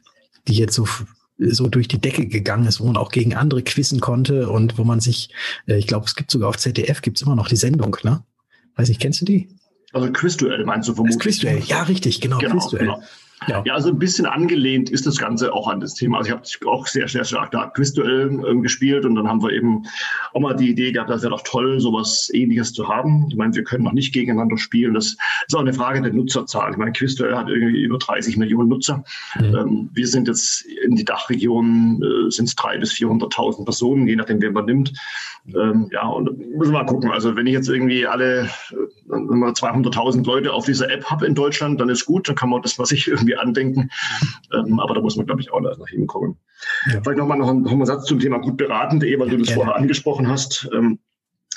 die 0.48 0.55
jetzt 0.55 0.74
so 0.74 0.88
so 1.38 1.67
durch 1.67 1.88
die 1.88 2.00
Decke 2.00 2.25
gegangen 2.25 2.65
ist, 2.65 2.79
wo 2.79 2.86
man 2.86 2.98
auch 2.98 3.12
gegen 3.12 3.36
andere 3.36 3.62
quizzen 3.62 4.00
konnte 4.00 4.50
und 4.50 4.79
wo 4.79 4.86
man 4.86 5.01
sich, 5.01 5.29
äh, 5.67 5.77
ich 5.77 5.86
glaube, 5.86 6.05
es 6.08 6.15
gibt 6.15 6.32
sogar 6.32 6.50
auf 6.50 6.58
ZDF 6.58 7.03
gibt's 7.03 7.22
immer 7.22 7.36
noch 7.36 7.50
die 7.50 7.58
Sendung, 7.58 7.96
ne? 8.03 8.24
Weiß 8.75 8.89
nicht, 8.89 9.01
kennst 9.01 9.22
du 9.22 9.25
die? 9.25 9.50
Also 9.94 10.12
Quizduell 10.12 10.65
meinst 10.65 10.89
du 10.89 10.94
vermutlich? 10.94 11.22
Quizduell, 11.22 11.60
ja, 11.65 11.84
richtig, 11.84 12.22
genau. 12.22 12.39
genau 12.39 12.58
Quizduell. 12.58 12.86
Genau. 12.86 13.04
Ja. 13.48 13.62
ja, 13.65 13.74
also 13.74 13.89
ein 13.89 14.00
bisschen 14.00 14.25
angelehnt 14.25 14.89
ist 14.89 15.06
das 15.06 15.18
Ganze 15.18 15.54
auch 15.54 15.68
an 15.68 15.80
das 15.80 15.94
Thema. 15.94 16.18
Also 16.18 16.30
ich 16.30 16.36
habe 16.36 16.72
auch 16.72 16.88
sehr, 16.88 17.08
sehr 17.08 17.24
stark 17.25 17.51
da 17.51 17.68
Quizduell 17.68 18.30
ähm, 18.48 18.62
gespielt 18.62 19.06
und 19.06 19.15
dann 19.15 19.27
haben 19.27 19.44
wir 19.44 19.51
eben 19.51 19.84
auch 20.34 20.39
mal 20.39 20.56
die 20.56 20.70
Idee 20.70 20.92
gehabt, 20.92 21.10
das 21.10 21.22
wäre 21.22 21.32
doch 21.32 21.44
toll, 21.44 21.80
sowas 21.80 22.32
ähnliches 22.34 22.74
zu 22.74 22.88
haben. 22.88 23.27
Ich 23.30 23.36
meine, 23.36 23.54
wir 23.54 23.63
können 23.63 23.84
noch 23.84 23.92
nicht 23.92 24.13
gegeneinander 24.13 24.58
spielen. 24.58 24.94
Das 24.94 25.18
ist 25.48 25.56
auch 25.56 25.60
eine 25.60 25.74
Frage 25.74 26.01
der 26.01 26.13
Nutzerzahl. 26.13 26.72
Ich 26.72 26.77
meine, 26.77 26.94
Quizduell 26.94 27.36
hat 27.36 27.50
irgendwie 27.50 27.82
über 27.82 27.98
30 27.98 28.38
Millionen 28.38 28.70
Nutzer. 28.70 29.04
Mhm. 29.38 29.56
Ähm, 29.56 29.89
wir 29.94 30.08
sind 30.08 30.27
jetzt 30.27 30.62
in 30.62 30.96
die 30.96 31.06
Dachregion, 31.06 32.01
äh, 32.01 32.32
sind 32.32 32.46
es 32.46 32.56
300.000 32.56 32.80
bis 32.80 32.94
400.000 32.94 33.65
Personen, 33.65 34.08
je 34.08 34.15
nachdem, 34.15 34.42
wen 34.42 34.54
man 34.54 34.65
nimmt. 34.65 34.94
Ähm, 35.48 35.89
ja, 35.92 36.08
und 36.08 36.38
müssen 36.38 36.74
wir 36.74 36.84
mal 36.84 36.86
gucken. 36.86 37.12
Also 37.12 37.36
wenn 37.36 37.46
ich 37.46 37.54
jetzt 37.54 37.70
irgendwie 37.70 38.08
alle 38.08 38.50
äh, 38.72 39.13
200.000 39.13 40.25
Leute 40.25 40.54
auf 40.54 40.65
dieser 40.65 40.89
App 40.89 41.06
habe 41.06 41.25
in 41.25 41.36
Deutschland, 41.36 41.80
dann 41.80 41.89
ist 41.89 42.06
gut, 42.06 42.27
dann 42.27 42.36
kann 42.36 42.50
man 42.50 42.62
das, 42.62 42.80
was 42.80 42.92
ich 42.92 43.08
irgendwie 43.08 43.25
andenken. 43.34 43.89
Ähm, 44.53 44.79
aber 44.79 44.94
da 44.94 45.01
muss 45.01 45.15
man, 45.15 45.25
glaube 45.25 45.41
ich, 45.41 45.51
auch 45.51 45.60
noch 45.60 45.88
hinkommen. 45.88 46.38
Ja. 46.86 47.01
Vielleicht 47.01 47.17
nochmal 47.17 47.39
noch, 47.39 47.51
noch 47.51 47.72
einen 47.72 47.86
Satz 47.86 48.05
zum 48.05 48.20
Thema 48.20 48.38
gut 48.39 48.58
beraten.de, 48.58 49.20
weil 49.20 49.27
ja, 49.27 49.32
du 49.34 49.39
das 49.39 49.48
gerne. 49.48 49.63
vorher 49.63 49.75
angesprochen 49.75 50.27
hast. 50.27 50.70
Ähm, 50.74 51.00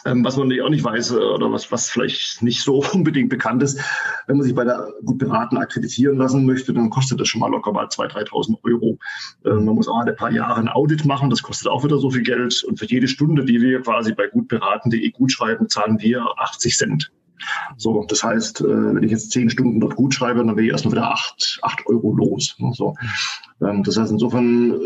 ähm, 0.04 0.25
was 0.25 0.37
man 0.37 0.52
auch 0.60 0.68
nicht 0.68 0.84
weiß 0.84 1.12
äh, 1.12 1.16
oder 1.16 1.50
was, 1.52 1.72
was 1.72 1.90
vielleicht 1.90 2.42
nicht 2.42 2.62
so 2.62 2.82
unbedingt 2.92 3.30
bekannt 3.30 3.62
ist, 3.62 3.80
wenn 4.26 4.37
man 4.37 4.44
sich 4.44 4.54
bei 4.54 4.64
der 4.64 4.92
gut 5.04 5.18
beraten 5.18 5.56
akkreditieren 5.56 6.16
lassen 6.16 6.46
möchte, 6.46 6.72
dann 6.72 6.90
kostet 6.90 7.20
das 7.20 7.28
schon 7.28 7.40
mal 7.40 7.50
locker 7.50 7.72
mal 7.72 7.87
2.000, 7.87 8.28
3.000 8.28 8.56
Euro. 8.64 8.98
Ähm, 9.44 9.64
man 9.64 9.75
muss 9.75 9.88
auch 9.88 9.98
alle 9.98 10.12
paar 10.12 10.30
Jahre 10.30 10.60
ein 10.60 10.68
Audit 10.68 11.04
machen, 11.04 11.30
das 11.30 11.42
kostet 11.42 11.68
auch 11.68 11.84
wieder 11.84 11.98
so 11.98 12.10
viel 12.10 12.22
Geld. 12.22 12.62
Und 12.64 12.78
für 12.78 12.87
jede 12.87 13.08
Stunde, 13.08 13.44
die 13.44 13.60
wir 13.60 13.82
quasi 13.82 14.14
bei 14.14 14.28
gutberaten.de 14.28 15.10
gut 15.10 15.32
schreiben, 15.32 15.68
zahlen 15.68 15.98
wir 16.00 16.25
80 16.37 16.76
Cent. 16.76 17.12
So, 17.76 18.04
das 18.08 18.22
heißt, 18.22 18.60
äh, 18.62 18.94
wenn 18.94 19.02
ich 19.02 19.10
jetzt 19.10 19.30
zehn 19.30 19.50
Stunden 19.50 19.80
dort 19.80 19.96
gut 19.96 20.14
schreibe, 20.14 20.38
dann 20.38 20.56
wäre 20.56 20.66
ich 20.66 20.72
erstmal 20.72 20.92
wieder 20.92 21.10
acht, 21.10 21.58
acht 21.62 21.87
Euro 21.87 22.12
los. 22.12 22.56
So. 22.72 22.94
Ähm, 23.60 23.82
das 23.82 23.96
heißt, 23.96 24.10
insofern, 24.10 24.72
äh, 24.72 24.76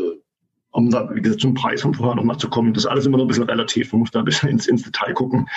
um 0.72 0.90
da 0.90 1.08
wie 1.14 1.20
gesagt, 1.20 1.42
zum 1.42 1.54
Preis 1.54 1.82
von 1.82 1.94
vorher 1.94 2.16
nochmal 2.16 2.38
zu 2.38 2.48
kommen, 2.48 2.72
das 2.74 2.84
ist 2.84 2.90
alles 2.90 3.06
immer 3.06 3.18
noch 3.18 3.24
ein 3.24 3.28
bisschen 3.28 3.44
relativ. 3.44 3.92
Man 3.92 4.00
muss 4.00 4.10
da 4.10 4.20
ein 4.20 4.24
bisschen 4.24 4.48
ins, 4.48 4.66
ins 4.66 4.82
Detail 4.82 5.12
gucken. 5.12 5.48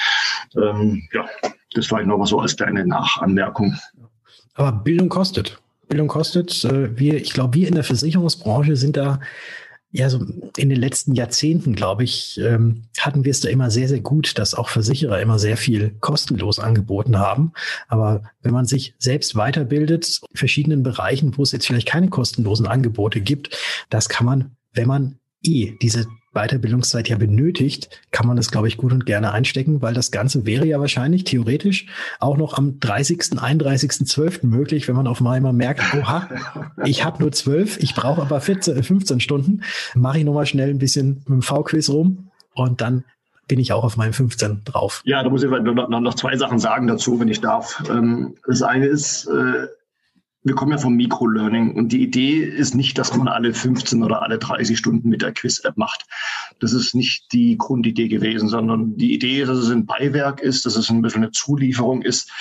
Ähm, 0.56 1.08
ja, 1.14 1.26
das 1.74 1.92
war 1.92 2.02
ich 2.02 2.08
noch 2.08 2.18
mal 2.18 2.26
so 2.26 2.40
als 2.40 2.56
kleine 2.56 2.86
Nachanmerkung. 2.86 3.76
Aber 4.56 4.72
Bildung 4.72 5.10
kostet. 5.10 5.60
Bildung 5.88 6.08
kostet. 6.08 6.64
Äh, 6.66 6.98
wir, 6.98 7.16
ich 7.16 7.34
glaube, 7.34 7.54
wir 7.54 7.68
in 7.68 7.76
der 7.76 7.84
Versicherungsbranche 7.84 8.76
sind 8.76 8.98
da 8.98 9.20
ja, 9.96 10.10
so 10.10 10.20
in 10.58 10.68
den 10.68 10.80
letzten 10.80 11.14
Jahrzehnten, 11.14 11.74
glaube 11.74 12.04
ich, 12.04 12.38
ähm, 12.44 12.84
hatten 13.00 13.24
wir 13.24 13.32
es 13.32 13.40
da 13.40 13.48
immer 13.48 13.72
sehr, 13.72 13.88
sehr 13.88 14.02
gut, 14.02 14.38
dass 14.38 14.54
auch 14.54 14.68
Versicherer 14.68 15.22
immer 15.22 15.40
sehr 15.40 15.56
viel 15.56 15.92
kostenlos 16.02 16.60
angeboten 16.60 17.18
haben. 17.18 17.54
Aber 17.88 18.24
wenn 18.42 18.52
man 18.52 18.66
sich 18.66 18.94
selbst 19.00 19.36
weiterbildet, 19.36 20.20
in 20.30 20.38
verschiedenen 20.38 20.84
Bereichen, 20.84 21.38
wo 21.38 21.44
es 21.44 21.54
jetzt 21.54 21.66
vielleicht 21.66 21.88
keine 21.88 22.10
kostenlosen 22.10 22.68
Angebote 22.68 23.22
gibt, 23.22 23.58
das 23.90 24.10
kann 24.10 24.26
man, 24.26 24.58
wenn 24.74 24.88
man 24.88 25.18
eh 25.44 25.78
diese 25.82 26.08
Weiterbildungszeit 26.36 27.10
ja 27.10 27.18
benötigt, 27.18 28.02
kann 28.12 28.28
man 28.28 28.38
das, 28.38 28.52
glaube 28.52 28.68
ich, 28.68 28.78
gut 28.78 28.92
und 28.94 29.06
gerne 29.06 29.32
einstecken, 29.32 29.82
weil 29.82 29.94
das 29.94 30.12
Ganze 30.12 30.46
wäre 30.46 30.66
ja 30.66 30.80
wahrscheinlich 30.80 31.24
theoretisch 31.24 31.88
auch 32.20 32.38
noch 32.38 32.58
am 32.58 32.80
30., 32.80 33.40
31.12. 33.40 34.46
möglich, 34.46 34.88
wenn 34.88 34.96
man 34.96 35.08
auf 35.08 35.26
einmal 35.26 35.54
merkt, 35.54 35.82
oha, 35.96 36.30
ich 36.84 37.04
habe 37.04 37.22
nur 37.22 37.32
12, 37.32 37.82
ich 37.82 37.96
brauche 37.96 38.22
aber 38.22 38.40
14, 38.40 38.84
15 38.84 39.20
Stunden, 39.20 39.62
mache 39.96 40.20
ich 40.20 40.26
nochmal 40.26 40.46
schnell 40.46 40.70
ein 40.70 40.80
bisschen 40.80 41.24
mit 41.26 41.30
dem 41.30 41.42
V-Quiz 41.42 41.90
rum 41.90 42.30
und 42.54 42.82
dann 42.82 43.06
bin 43.48 43.60
ich 43.60 43.74
auch 43.74 43.84
auf 43.84 43.98
meinem 43.98 44.14
15 44.14 44.64
drauf. 44.66 45.02
Ja, 45.06 45.24
da 45.24 45.30
muss 45.30 45.44
ich 45.44 45.50
noch, 45.50 45.90
noch 45.90 46.14
zwei 46.16 46.36
Sachen 46.36 46.60
sagen 46.60 46.88
dazu, 46.88 47.20
wenn 47.20 47.28
ich 47.28 47.42
darf. 47.42 47.84
Ähm, 47.90 48.36
das 48.48 48.62
eine 48.62 48.88
ist, 48.88 49.28
äh, 49.28 49.68
wir 50.46 50.54
kommen 50.54 50.72
ja 50.72 50.78
vom 50.78 50.94
Microlearning 50.96 51.74
und 51.76 51.92
die 51.92 52.04
Idee 52.04 52.44
ist 52.44 52.76
nicht, 52.76 53.00
dass 53.00 53.18
man 53.18 53.28
alle 53.28 53.52
15 53.52 54.04
oder 54.04 54.22
alle 54.22 54.38
30 54.38 54.78
Stunden 54.78 55.10
mit 55.10 55.24
der 55.24 55.34
Quiz-App 55.34 55.76
macht. 55.76 56.06
Das 56.60 56.72
ist 56.72 56.94
nicht 56.94 57.34
die 57.34 57.58
Grundidee 57.58 58.08
gewesen, 58.08 58.48
sondern 58.48 58.96
die 58.96 59.16
Idee 59.16 59.42
ist, 59.42 59.48
dass 59.48 59.58
es 59.58 59.72
ein 59.72 59.88
Beiwerk 59.88 60.42
ist, 60.42 60.68
dass 60.68 60.76
es 60.76 60.90
ein 60.92 61.02
bisschen 61.02 61.24
eine 61.24 61.32
Zulieferung 61.32 62.04
ist. 62.04 62.32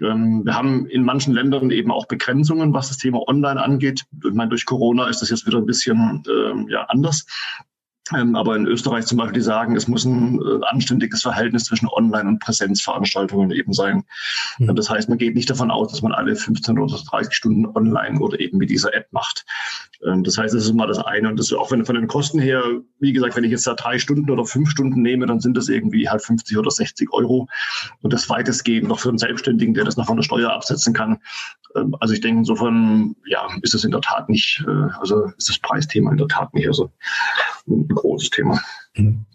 Ähm, 0.00 0.42
wir 0.46 0.54
haben 0.54 0.86
in 0.86 1.04
manchen 1.04 1.34
Ländern 1.34 1.70
eben 1.70 1.90
auch 1.90 2.08
Begrenzungen, 2.08 2.72
was 2.72 2.88
das 2.88 2.96
Thema 2.96 3.28
Online 3.28 3.62
angeht. 3.62 4.04
Ich 4.24 4.32
meine, 4.32 4.48
durch 4.48 4.64
Corona 4.64 5.08
ist 5.08 5.20
das 5.20 5.28
jetzt 5.28 5.46
wieder 5.46 5.58
ein 5.58 5.66
bisschen 5.66 6.24
ähm, 6.28 6.66
ja, 6.70 6.84
anders. 6.84 7.26
Ähm, 8.16 8.34
aber 8.34 8.56
in 8.56 8.66
Österreich 8.66 9.06
zum 9.06 9.18
Beispiel, 9.18 9.34
die 9.34 9.44
sagen, 9.44 9.76
es 9.76 9.88
muss 9.88 10.04
ein 10.04 10.40
äh, 10.40 10.64
anständiges 10.66 11.22
Verhältnis 11.22 11.64
zwischen 11.64 11.88
Online- 11.88 12.28
und 12.28 12.38
Präsenzveranstaltungen 12.40 13.50
eben 13.50 13.72
sein. 13.72 14.04
Mhm. 14.58 14.74
Das 14.74 14.90
heißt, 14.90 15.08
man 15.08 15.18
geht 15.18 15.34
nicht 15.34 15.50
davon 15.50 15.70
aus, 15.70 15.90
dass 15.90 16.02
man 16.02 16.12
alle 16.12 16.36
15 16.36 16.78
oder 16.78 16.96
30 16.96 17.34
Stunden 17.34 17.66
online 17.66 18.20
oder 18.20 18.40
eben 18.40 18.58
mit 18.58 18.70
dieser 18.70 18.94
App 18.94 19.12
macht. 19.12 19.44
Ähm, 20.04 20.24
das 20.24 20.38
heißt, 20.38 20.54
das 20.54 20.64
ist 20.64 20.74
mal 20.74 20.86
das 20.86 20.98
eine. 20.98 21.28
Und 21.28 21.38
das 21.38 21.46
ist 21.46 21.52
auch 21.52 21.70
wenn, 21.70 21.84
von 21.84 21.94
den 21.94 22.08
Kosten 22.08 22.40
her, 22.40 22.62
wie 22.98 23.12
gesagt, 23.12 23.36
wenn 23.36 23.44
ich 23.44 23.50
jetzt 23.50 23.66
da 23.66 23.74
drei 23.74 23.98
Stunden 23.98 24.30
oder 24.30 24.44
fünf 24.44 24.70
Stunden 24.70 25.02
nehme, 25.02 25.26
dann 25.26 25.40
sind 25.40 25.56
das 25.56 25.68
irgendwie 25.68 26.08
halt 26.08 26.22
50 26.22 26.56
oder 26.58 26.70
60 26.70 27.12
Euro. 27.12 27.48
Und 28.02 28.12
das 28.12 28.28
weitestgehend 28.28 28.88
noch 28.88 29.00
für 29.00 29.08
einen 29.08 29.18
Selbstständigen, 29.18 29.74
der 29.74 29.84
das 29.84 29.96
noch 29.96 30.06
von 30.06 30.16
der 30.16 30.24
Steuer 30.24 30.52
absetzen 30.52 30.94
kann. 30.94 31.18
Ähm, 31.76 31.94
also 32.00 32.14
ich 32.14 32.20
denke, 32.20 32.40
insofern, 32.40 33.16
ja, 33.26 33.48
ist 33.62 33.74
es 33.74 33.84
in 33.84 33.90
der 33.90 34.00
Tat 34.00 34.28
nicht, 34.28 34.64
äh, 34.66 34.90
also 35.00 35.26
ist 35.36 35.48
das 35.48 35.58
Preisthema 35.58 36.10
in 36.10 36.16
der 36.16 36.28
Tat 36.28 36.52
nicht 36.54 36.68
so 36.72 36.90
ein 37.68 37.88
großes 37.88 38.30
Thema. 38.30 38.60
Mhm. 38.94 39.26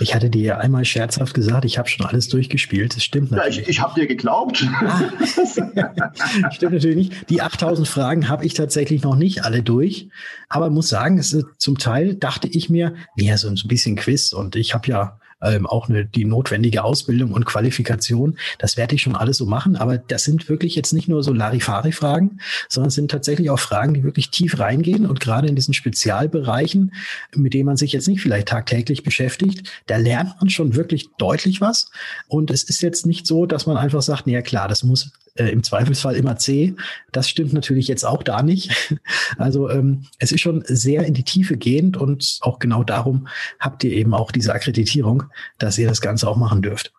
Ich 0.00 0.14
hatte 0.14 0.30
dir 0.30 0.42
ja 0.42 0.58
einmal 0.58 0.84
scherzhaft 0.84 1.34
gesagt, 1.34 1.64
ich 1.64 1.78
habe 1.78 1.88
schon 1.88 2.04
alles 2.04 2.28
durchgespielt. 2.28 2.96
Das 2.96 3.04
stimmt 3.04 3.30
natürlich. 3.30 3.56
Ja, 3.56 3.62
ich, 3.62 3.68
ich 3.68 3.80
habe 3.80 4.00
dir 4.00 4.06
geglaubt. 4.06 4.66
Ah, 4.80 6.50
stimmt 6.50 6.72
natürlich 6.72 6.96
nicht. 6.96 7.30
Die 7.30 7.42
8000 7.42 7.86
Fragen 7.86 8.28
habe 8.28 8.44
ich 8.44 8.54
tatsächlich 8.54 9.02
noch 9.02 9.14
nicht 9.14 9.44
alle 9.44 9.62
durch. 9.62 10.08
Aber 10.48 10.70
muss 10.70 10.88
sagen, 10.88 11.18
es 11.18 11.32
ist, 11.32 11.46
zum 11.58 11.78
Teil 11.78 12.14
dachte 12.16 12.48
ich 12.48 12.70
mir, 12.70 12.94
ja, 13.16 13.36
so 13.36 13.48
ein 13.48 13.56
bisschen 13.66 13.96
Quiz. 13.96 14.32
Und 14.32 14.56
ich 14.56 14.74
habe 14.74 14.88
ja 14.88 15.20
ähm, 15.42 15.66
auch 15.66 15.88
eine, 15.88 16.04
die 16.04 16.24
notwendige 16.24 16.84
Ausbildung 16.84 17.32
und 17.32 17.44
Qualifikation. 17.44 18.38
Das 18.58 18.76
werde 18.76 18.94
ich 18.94 19.02
schon 19.02 19.16
alles 19.16 19.36
so 19.36 19.46
machen. 19.46 19.76
Aber 19.76 19.98
das 19.98 20.24
sind 20.24 20.48
wirklich 20.48 20.74
jetzt 20.74 20.92
nicht 20.92 21.08
nur 21.08 21.22
so 21.22 21.32
Larifari-Fragen, 21.32 22.40
sondern 22.68 22.88
es 22.88 22.94
sind 22.94 23.10
tatsächlich 23.10 23.50
auch 23.50 23.58
Fragen, 23.58 23.94
die 23.94 24.04
wirklich 24.04 24.30
tief 24.30 24.58
reingehen. 24.58 25.06
Und 25.06 25.20
gerade 25.20 25.48
in 25.48 25.56
diesen 25.56 25.74
Spezialbereichen, 25.74 26.94
mit 27.34 27.54
denen 27.54 27.66
man 27.66 27.76
sich 27.76 27.92
jetzt 27.92 28.08
nicht 28.08 28.20
vielleicht 28.20 28.48
tagtäglich 28.48 29.02
beschäftigt, 29.02 29.68
da 29.86 29.96
lernt 29.96 30.34
man 30.40 30.50
schon 30.50 30.74
wirklich 30.74 31.08
deutlich 31.18 31.60
was. 31.60 31.90
Und 32.28 32.50
es 32.50 32.62
ist 32.62 32.82
jetzt 32.82 33.06
nicht 33.06 33.26
so, 33.26 33.46
dass 33.46 33.66
man 33.66 33.76
einfach 33.76 34.02
sagt, 34.02 34.26
na 34.26 34.32
ja 34.32 34.42
klar, 34.42 34.68
das 34.68 34.82
muss 34.82 35.10
äh, 35.34 35.48
im 35.48 35.62
Zweifelsfall 35.62 36.16
immer 36.16 36.36
C. 36.36 36.74
Das 37.10 37.28
stimmt 37.28 37.52
natürlich 37.52 37.88
jetzt 37.88 38.04
auch 38.04 38.22
da 38.22 38.42
nicht. 38.42 38.70
Also 39.38 39.70
ähm, 39.70 40.04
es 40.18 40.30
ist 40.30 40.40
schon 40.40 40.62
sehr 40.66 41.04
in 41.04 41.14
die 41.14 41.24
Tiefe 41.24 41.56
gehend 41.56 41.96
und 41.96 42.38
auch 42.42 42.58
genau 42.58 42.84
darum 42.84 43.28
habt 43.58 43.82
ihr 43.82 43.92
eben 43.92 44.14
auch 44.14 44.30
diese 44.30 44.52
Akkreditierung, 44.52 45.24
dass 45.58 45.78
ihr 45.78 45.88
das 45.88 46.00
Ganze 46.00 46.28
auch 46.28 46.36
machen 46.36 46.60
dürft. 46.60 46.92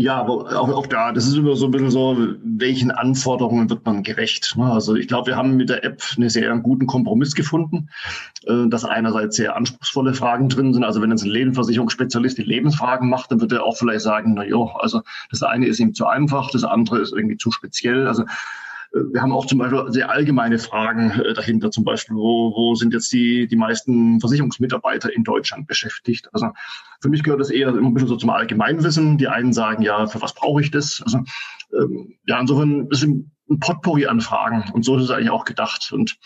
Ja, 0.00 0.16
aber 0.16 0.58
auch, 0.58 0.70
auch 0.70 0.86
da, 0.86 1.12
das 1.12 1.26
ist 1.26 1.36
immer 1.36 1.56
so 1.56 1.66
ein 1.66 1.72
bisschen 1.72 1.90
so, 1.90 2.16
welchen 2.42 2.90
Anforderungen 2.90 3.68
wird 3.68 3.84
man 3.84 4.02
gerecht? 4.02 4.56
Ne? 4.56 4.64
Also 4.64 4.94
ich 4.94 5.08
glaube, 5.08 5.26
wir 5.26 5.36
haben 5.36 5.56
mit 5.56 5.68
der 5.68 5.84
App 5.84 6.02
einen 6.16 6.30
sehr 6.30 6.56
guten 6.56 6.86
Kompromiss 6.86 7.34
gefunden, 7.34 7.90
äh, 8.46 8.66
dass 8.68 8.86
einerseits 8.86 9.36
sehr 9.36 9.56
anspruchsvolle 9.56 10.14
Fragen 10.14 10.48
drin 10.48 10.72
sind. 10.72 10.84
Also 10.84 11.02
wenn 11.02 11.10
jetzt 11.10 11.22
ein 11.22 11.30
Lebensversicherungsspezialist 11.30 12.38
die 12.38 12.44
Lebensfragen 12.44 13.10
macht, 13.10 13.30
dann 13.30 13.42
wird 13.42 13.52
er 13.52 13.62
auch 13.62 13.76
vielleicht 13.76 14.00
sagen, 14.00 14.32
na 14.34 14.44
ja, 14.44 14.56
also 14.78 15.02
das 15.30 15.42
eine 15.42 15.66
ist 15.66 15.80
ihm 15.80 15.92
zu 15.92 16.06
einfach, 16.06 16.50
das 16.50 16.64
andere 16.64 17.00
ist 17.00 17.12
irgendwie 17.12 17.36
zu 17.36 17.50
speziell. 17.50 18.06
Also 18.06 18.24
wir 18.92 19.22
haben 19.22 19.32
auch 19.32 19.46
zum 19.46 19.58
Beispiel 19.58 19.84
sehr 19.88 20.10
allgemeine 20.10 20.58
Fragen 20.58 21.10
äh, 21.20 21.32
dahinter, 21.32 21.70
zum 21.70 21.84
Beispiel, 21.84 22.16
wo, 22.16 22.52
wo 22.54 22.74
sind 22.74 22.92
jetzt 22.92 23.12
die, 23.12 23.46
die 23.46 23.56
meisten 23.56 24.20
Versicherungsmitarbeiter 24.20 25.14
in 25.14 25.22
Deutschland 25.22 25.66
beschäftigt? 25.66 26.28
Also 26.32 26.48
für 27.00 27.08
mich 27.08 27.22
gehört 27.22 27.40
das 27.40 27.50
eher 27.50 27.68
immer 27.68 27.88
ein 27.88 27.94
bisschen 27.94 28.08
so 28.08 28.16
zum 28.16 28.30
Allgemeinwissen. 28.30 29.16
Die 29.18 29.28
einen 29.28 29.52
sagen, 29.52 29.82
ja, 29.82 30.06
für 30.06 30.20
was 30.20 30.34
brauche 30.34 30.60
ich 30.60 30.70
das? 30.70 31.02
Also 31.04 31.18
ähm, 31.72 32.14
ja, 32.26 32.40
insofern 32.40 32.88
ist 32.88 33.04
ein 33.04 33.30
Potpourri 33.60 34.06
an 34.06 34.20
Fragen 34.20 34.64
und 34.72 34.84
so 34.84 34.96
ist 34.96 35.04
es 35.04 35.10
eigentlich 35.10 35.30
auch 35.30 35.44
gedacht. 35.44 35.92
Und 35.92 36.18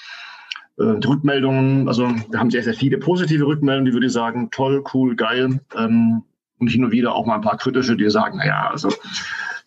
äh, 0.78 0.98
die 0.98 1.06
Rückmeldungen, 1.06 1.86
also 1.88 2.08
wir 2.30 2.38
haben 2.38 2.50
sehr, 2.50 2.62
sehr 2.62 2.74
viele 2.74 2.98
positive 2.98 3.46
Rückmeldungen, 3.46 3.86
die 3.86 3.92
würde 3.92 4.06
ich 4.06 4.12
sagen, 4.12 4.50
toll, 4.50 4.82
cool, 4.94 5.16
geil. 5.16 5.60
Ähm, 5.76 6.22
und 6.58 6.68
hin 6.68 6.84
und 6.84 6.92
wieder 6.92 7.14
auch 7.14 7.26
mal 7.26 7.34
ein 7.34 7.40
paar 7.42 7.58
kritische, 7.58 7.96
die 7.96 8.08
sagen, 8.08 8.38
naja, 8.38 8.70
also 8.70 8.88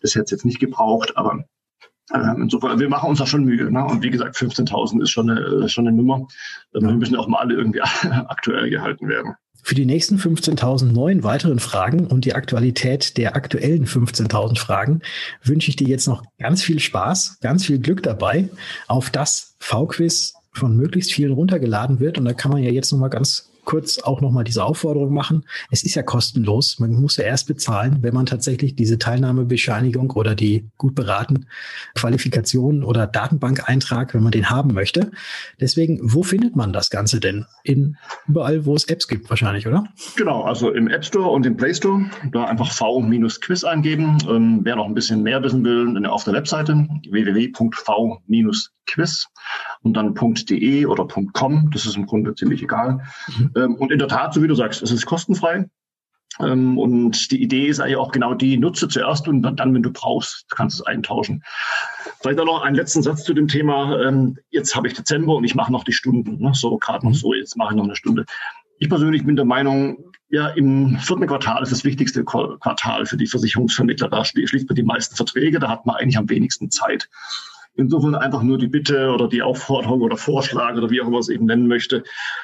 das 0.00 0.14
hätte 0.14 0.24
es 0.24 0.30
jetzt 0.30 0.44
nicht 0.44 0.58
gebraucht, 0.58 1.16
aber 1.16 1.44
ähm, 2.14 2.42
insofern, 2.42 2.78
wir 2.78 2.88
machen 2.88 3.10
uns 3.10 3.18
da 3.18 3.26
schon 3.26 3.44
Mühe. 3.44 3.70
Ne? 3.70 3.84
Und 3.84 4.02
wie 4.02 4.10
gesagt, 4.10 4.36
15.000 4.36 5.02
ist 5.02 5.10
schon 5.10 5.30
eine, 5.30 5.68
schon 5.68 5.86
eine 5.86 5.96
Nummer. 5.96 6.26
Ähm, 6.74 6.86
wir 6.86 6.94
müssen 6.94 7.16
auch 7.16 7.28
mal 7.28 7.40
alle 7.40 7.54
irgendwie 7.54 7.80
aktuell 8.28 8.70
gehalten 8.70 9.08
werden. 9.08 9.34
Für 9.62 9.74
die 9.74 9.84
nächsten 9.84 10.16
15.000 10.16 10.92
neuen 10.92 11.24
weiteren 11.24 11.58
Fragen 11.58 12.06
und 12.06 12.24
die 12.24 12.34
Aktualität 12.34 13.18
der 13.18 13.36
aktuellen 13.36 13.86
15.000 13.86 14.58
Fragen 14.58 15.02
wünsche 15.42 15.68
ich 15.68 15.76
dir 15.76 15.88
jetzt 15.88 16.06
noch 16.06 16.22
ganz 16.38 16.62
viel 16.62 16.78
Spaß, 16.78 17.38
ganz 17.40 17.66
viel 17.66 17.78
Glück 17.78 18.02
dabei, 18.02 18.48
auf 18.86 19.10
das 19.10 19.56
V-Quiz 19.58 20.34
von 20.52 20.76
möglichst 20.76 21.12
vielen 21.12 21.32
runtergeladen 21.32 22.00
wird. 22.00 22.18
Und 22.18 22.24
da 22.24 22.32
kann 22.32 22.50
man 22.50 22.62
ja 22.62 22.70
jetzt 22.70 22.92
noch 22.92 22.98
mal 22.98 23.08
ganz 23.08 23.50
kurz 23.68 23.98
auch 23.98 24.22
nochmal 24.22 24.44
diese 24.44 24.64
Aufforderung 24.64 25.12
machen. 25.12 25.44
Es 25.70 25.82
ist 25.82 25.94
ja 25.94 26.02
kostenlos. 26.02 26.78
Man 26.78 26.94
muss 26.94 27.18
ja 27.18 27.24
erst 27.24 27.46
bezahlen, 27.48 27.98
wenn 28.00 28.14
man 28.14 28.24
tatsächlich 28.24 28.76
diese 28.76 28.98
Teilnahmebescheinigung 28.98 30.10
oder 30.12 30.34
die 30.34 30.70
gut 30.78 30.94
beraten 30.94 31.44
Qualifikation 31.94 32.82
oder 32.82 33.06
Datenbankeintrag, 33.06 34.14
wenn 34.14 34.22
man 34.22 34.32
den 34.32 34.48
haben 34.48 34.72
möchte. 34.72 35.10
Deswegen, 35.60 36.00
wo 36.02 36.22
findet 36.22 36.56
man 36.56 36.72
das 36.72 36.88
Ganze 36.88 37.20
denn? 37.20 37.44
In 37.62 37.98
überall, 38.26 38.64
wo 38.64 38.74
es 38.74 38.84
Apps 38.84 39.06
gibt, 39.06 39.28
wahrscheinlich, 39.28 39.66
oder? 39.66 39.84
Genau, 40.16 40.44
also 40.44 40.70
im 40.70 40.88
App 40.88 41.04
Store 41.04 41.28
und 41.28 41.44
im 41.44 41.58
Play 41.58 41.74
Store. 41.74 42.06
Da 42.32 42.46
einfach 42.46 42.72
V-Quiz 42.72 43.64
eingeben. 43.64 44.16
Ähm, 44.30 44.60
wer 44.62 44.76
noch 44.76 44.86
ein 44.86 44.94
bisschen 44.94 45.22
mehr 45.22 45.42
wissen 45.42 45.62
will, 45.62 46.06
auf 46.06 46.24
der 46.24 46.32
Webseite 46.32 46.88
www.v-quiz 47.10 48.68
und 49.82 49.94
dann 49.94 50.14
.de 50.14 50.86
oder 50.86 51.06
.com. 51.34 51.70
Das 51.70 51.84
ist 51.84 51.96
im 51.96 52.06
Grunde 52.06 52.34
ziemlich 52.34 52.62
egal. 52.62 53.00
Mhm. 53.36 53.50
Ähm, 53.58 53.74
und 53.76 53.92
in 53.92 53.98
der 53.98 54.08
Tat, 54.08 54.34
so 54.34 54.42
wie 54.42 54.48
du 54.48 54.54
sagst, 54.54 54.82
es 54.82 54.90
ist 54.90 55.06
kostenfrei. 55.06 55.68
Ähm, 56.40 56.78
und 56.78 57.30
die 57.30 57.42
Idee 57.42 57.66
ist 57.66 57.80
eigentlich 57.80 57.96
auch 57.96 58.12
genau 58.12 58.34
die, 58.34 58.56
nutze 58.56 58.88
zuerst 58.88 59.26
und 59.28 59.42
dann, 59.42 59.74
wenn 59.74 59.82
du 59.82 59.92
brauchst, 59.92 60.48
kannst 60.50 60.78
du 60.78 60.82
es 60.82 60.86
eintauschen. 60.86 61.42
Vielleicht 62.20 62.38
auch 62.38 62.44
noch 62.44 62.62
einen 62.62 62.76
letzten 62.76 63.02
Satz 63.02 63.24
zu 63.24 63.34
dem 63.34 63.48
Thema. 63.48 64.00
Ähm, 64.02 64.38
jetzt 64.50 64.74
habe 64.76 64.86
ich 64.86 64.94
Dezember 64.94 65.36
und 65.36 65.44
ich 65.44 65.54
mache 65.54 65.72
noch 65.72 65.84
die 65.84 65.92
Stunden. 65.92 66.38
Ne? 66.42 66.52
So 66.54 66.76
gerade 66.78 67.06
noch 67.06 67.14
so, 67.14 67.34
jetzt 67.34 67.56
mache 67.56 67.72
ich 67.72 67.76
noch 67.76 67.84
eine 67.84 67.96
Stunde. 67.96 68.24
Ich 68.78 68.88
persönlich 68.88 69.24
bin 69.24 69.36
der 69.36 69.44
Meinung, 69.44 70.12
ja, 70.30 70.48
im 70.48 70.98
vierten 70.98 71.26
Quartal 71.26 71.62
ist 71.62 71.72
das 71.72 71.84
wichtigste 71.84 72.22
Quartal 72.22 73.06
für 73.06 73.16
die 73.16 73.26
Versicherungsvermittler. 73.26 74.08
Da 74.08 74.24
schließt 74.24 74.68
man 74.68 74.76
die 74.76 74.82
meisten 74.82 75.16
Verträge, 75.16 75.58
da 75.58 75.68
hat 75.68 75.86
man 75.86 75.96
eigentlich 75.96 76.18
am 76.18 76.28
wenigsten 76.28 76.70
Zeit. 76.70 77.08
Insofern 77.78 78.16
einfach 78.16 78.42
nur 78.42 78.58
die 78.58 78.66
Bitte 78.66 79.12
oder 79.12 79.28
die 79.28 79.40
Aufforderung 79.40 80.00
oder 80.00 80.16
Vorschlag 80.16 80.76
oder 80.76 80.90
wie 80.90 81.00
auch 81.00 81.06
immer 81.06 81.20
es 81.20 81.28
eben 81.28 81.46
nennen 81.46 81.68
möchte, 81.68 82.02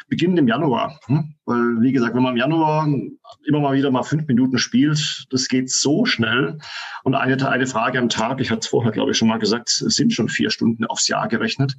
beginnt 0.09 0.39
im 0.39 0.47
Januar. 0.47 1.01
Hm? 1.07 1.35
Weil, 1.45 1.81
wie 1.81 1.91
gesagt, 1.91 2.15
wenn 2.15 2.23
man 2.23 2.35
im 2.35 2.39
Januar 2.39 2.87
immer 3.45 3.59
mal 3.59 3.75
wieder 3.75 3.91
mal 3.91 4.05
fünf 4.05 4.29
Minuten 4.29 4.59
spielt, 4.59 5.27
das 5.31 5.49
geht 5.49 5.71
so 5.71 6.05
schnell. 6.05 6.59
Und 7.03 7.17
eine, 7.17 7.51
eine 7.51 7.67
Frage 7.67 7.99
am 7.99 8.09
Tag, 8.09 8.41
ich 8.41 8.53
hatte 8.53 8.61
es 8.61 8.69
vorher, 8.69 8.93
glaube 8.93 9.11
ich, 9.11 9.19
schon 9.19 9.27
mal 9.27 9.41
gesagt, 9.41 9.71
es 9.71 9.97
sind 9.97 10.13
schon 10.13 10.29
vier 10.29 10.51
Stunden 10.51 10.85
aufs 10.85 11.09
Jahr 11.09 11.27
gerechnet. 11.27 11.77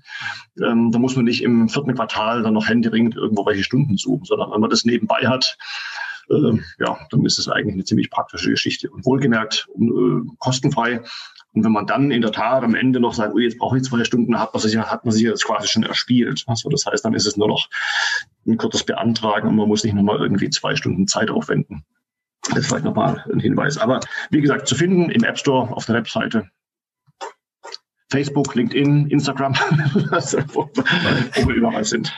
Ähm, 0.62 0.92
da 0.92 1.00
muss 1.00 1.16
man 1.16 1.24
nicht 1.24 1.42
im 1.42 1.70
vierten 1.70 1.96
Quartal 1.96 2.44
dann 2.44 2.56
noch 2.56 2.68
händeringend 2.68 3.16
irgendwo 3.16 3.46
welche 3.46 3.64
Stunden 3.64 3.96
suchen, 3.96 4.26
sondern 4.26 4.52
wenn 4.52 4.60
man 4.60 4.70
das 4.70 4.84
nebenbei 4.84 5.28
hat, 5.28 5.58
äh, 6.30 6.60
ja, 6.80 6.98
dann 7.10 7.26
ist 7.26 7.40
es 7.40 7.48
eigentlich 7.48 7.76
eine 7.76 7.84
ziemlich 7.86 8.10
praktische 8.10 8.50
Geschichte. 8.50 8.90
Und 8.90 9.06
wohlgemerkt, 9.06 9.68
äh, 9.80 10.28
kostenfrei. 10.40 11.02
Und 11.56 11.64
wenn 11.64 11.72
man 11.72 11.88
dann 11.88 12.12
in 12.12 12.22
der 12.22 12.34
Tat 12.34 12.64
am 12.64 12.76
Ende 12.76 13.00
noch 13.00 13.14
sagt, 13.14 13.34
oh, 13.34 13.40
jetzt 13.40 13.58
brauche 13.58 13.78
ich 13.78 13.84
zwei 13.84 14.04
Stunden, 14.04 14.38
hat 14.38 14.54
man 14.54 14.62
sich, 14.62 14.78
hat 14.78 15.06
man 15.06 15.14
sich 15.14 15.26
das 15.26 15.44
quasi 15.44 15.70
schon 15.70 15.84
erspielt. 15.84 16.44
Also 16.48 16.70
das 16.70 16.86
heißt, 16.86 17.06
dann 17.06 17.14
ist 17.14 17.26
es 17.26 17.38
nur 17.38 17.48
noch 17.48 17.70
ein 18.46 18.58
kurzes 18.58 18.84
Beantragen 18.84 19.48
und 19.48 19.56
man 19.56 19.70
muss 19.70 19.84
nicht 19.84 19.94
nochmal 19.94 20.20
irgendwie 20.20 20.50
zwei 20.50 20.76
Stunden 20.76 21.08
Zeit 21.08 21.30
aufwenden. 21.30 21.86
Das 22.50 22.60
ist 22.60 22.68
vielleicht 22.68 22.84
nochmal 22.84 23.24
ein 23.32 23.40
Hinweis. 23.40 23.78
Aber 23.78 24.02
wie 24.30 24.42
gesagt, 24.42 24.68
zu 24.68 24.76
finden 24.76 25.10
im 25.10 25.24
App 25.24 25.40
Store 25.40 25.74
auf 25.76 25.86
der 25.86 25.96
Webseite. 25.96 26.50
Facebook, 28.12 28.54
LinkedIn, 28.54 29.08
Instagram, 29.08 29.54
wo, 30.54 30.70
wo 30.76 31.48
wir 31.48 31.56
überall 31.56 31.86
sind. 31.86 32.14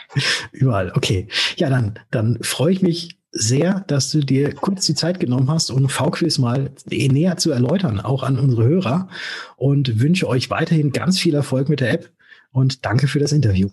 Überall, 0.51 0.91
okay. 0.95 1.27
Ja, 1.55 1.69
dann, 1.69 1.99
dann 2.11 2.39
freue 2.41 2.73
ich 2.73 2.81
mich 2.81 3.16
sehr, 3.37 3.83
dass 3.87 4.11
du 4.11 4.21
dir 4.21 4.53
kurz 4.53 4.85
die 4.85 4.95
Zeit 4.95 5.19
genommen 5.19 5.49
hast, 5.49 5.69
um 5.69 5.89
V-Quiz 5.89 6.37
mal 6.37 6.71
näher 6.87 7.37
zu 7.37 7.51
erläutern, 7.51 7.99
auch 7.99 8.23
an 8.23 8.39
unsere 8.39 8.65
Hörer. 8.65 9.09
Und 9.55 9.99
wünsche 9.99 10.27
euch 10.27 10.49
weiterhin 10.49 10.91
ganz 10.91 11.19
viel 11.19 11.35
Erfolg 11.35 11.69
mit 11.69 11.79
der 11.79 11.93
App 11.93 12.09
und 12.51 12.85
danke 12.85 13.07
für 13.07 13.19
das 13.19 13.31
Interview. 13.31 13.69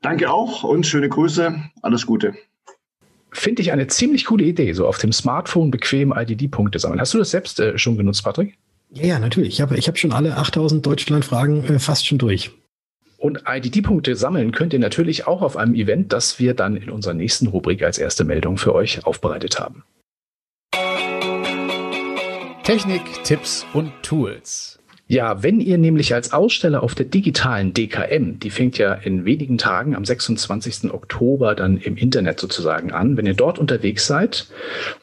Danke 0.00 0.30
auch 0.30 0.62
und 0.64 0.86
schöne 0.86 1.08
Grüße. 1.08 1.54
Alles 1.82 2.06
Gute. 2.06 2.34
Finde 3.32 3.62
ich 3.62 3.72
eine 3.72 3.86
ziemlich 3.86 4.24
coole 4.24 4.44
Idee, 4.44 4.72
so 4.72 4.86
auf 4.86 4.98
dem 4.98 5.12
Smartphone 5.12 5.70
bequem 5.70 6.12
IDD-Punkte 6.16 6.78
sammeln. 6.78 7.00
Hast 7.00 7.14
du 7.14 7.18
das 7.18 7.30
selbst 7.30 7.60
äh, 7.60 7.78
schon 7.78 7.96
genutzt, 7.96 8.24
Patrick? 8.24 8.58
Ja, 8.92 9.06
ja, 9.06 9.18
natürlich. 9.18 9.54
Ich 9.54 9.60
habe 9.60 9.76
ich 9.76 9.86
hab 9.86 9.98
schon 9.98 10.12
alle 10.12 10.36
8000 10.36 10.84
Deutschland-Fragen 10.84 11.64
äh, 11.64 11.78
fast 11.78 12.06
schon 12.06 12.18
durch. 12.18 12.50
Und 13.20 13.42
IDD-Punkte 13.46 14.16
sammeln 14.16 14.50
könnt 14.50 14.72
ihr 14.72 14.78
natürlich 14.78 15.26
auch 15.26 15.42
auf 15.42 15.58
einem 15.58 15.74
Event, 15.74 16.10
das 16.10 16.38
wir 16.38 16.54
dann 16.54 16.74
in 16.74 16.88
unserer 16.88 17.12
nächsten 17.12 17.48
Rubrik 17.48 17.82
als 17.82 17.98
erste 17.98 18.24
Meldung 18.24 18.56
für 18.56 18.74
euch 18.74 19.04
aufbereitet 19.04 19.60
haben. 19.60 19.84
Technik, 22.62 23.02
Tipps 23.24 23.66
und 23.74 23.92
Tools. 24.02 24.78
Ja, 25.06 25.42
wenn 25.42 25.60
ihr 25.60 25.76
nämlich 25.76 26.14
als 26.14 26.32
Aussteller 26.32 26.82
auf 26.82 26.94
der 26.94 27.04
digitalen 27.04 27.74
DKM, 27.74 28.38
die 28.38 28.48
fängt 28.48 28.78
ja 28.78 28.94
in 28.94 29.26
wenigen 29.26 29.58
Tagen 29.58 29.94
am 29.94 30.06
26. 30.06 30.90
Oktober 30.90 31.54
dann 31.54 31.76
im 31.76 31.98
Internet 31.98 32.40
sozusagen 32.40 32.90
an, 32.92 33.18
wenn 33.18 33.26
ihr 33.26 33.34
dort 33.34 33.58
unterwegs 33.58 34.06
seid, 34.06 34.46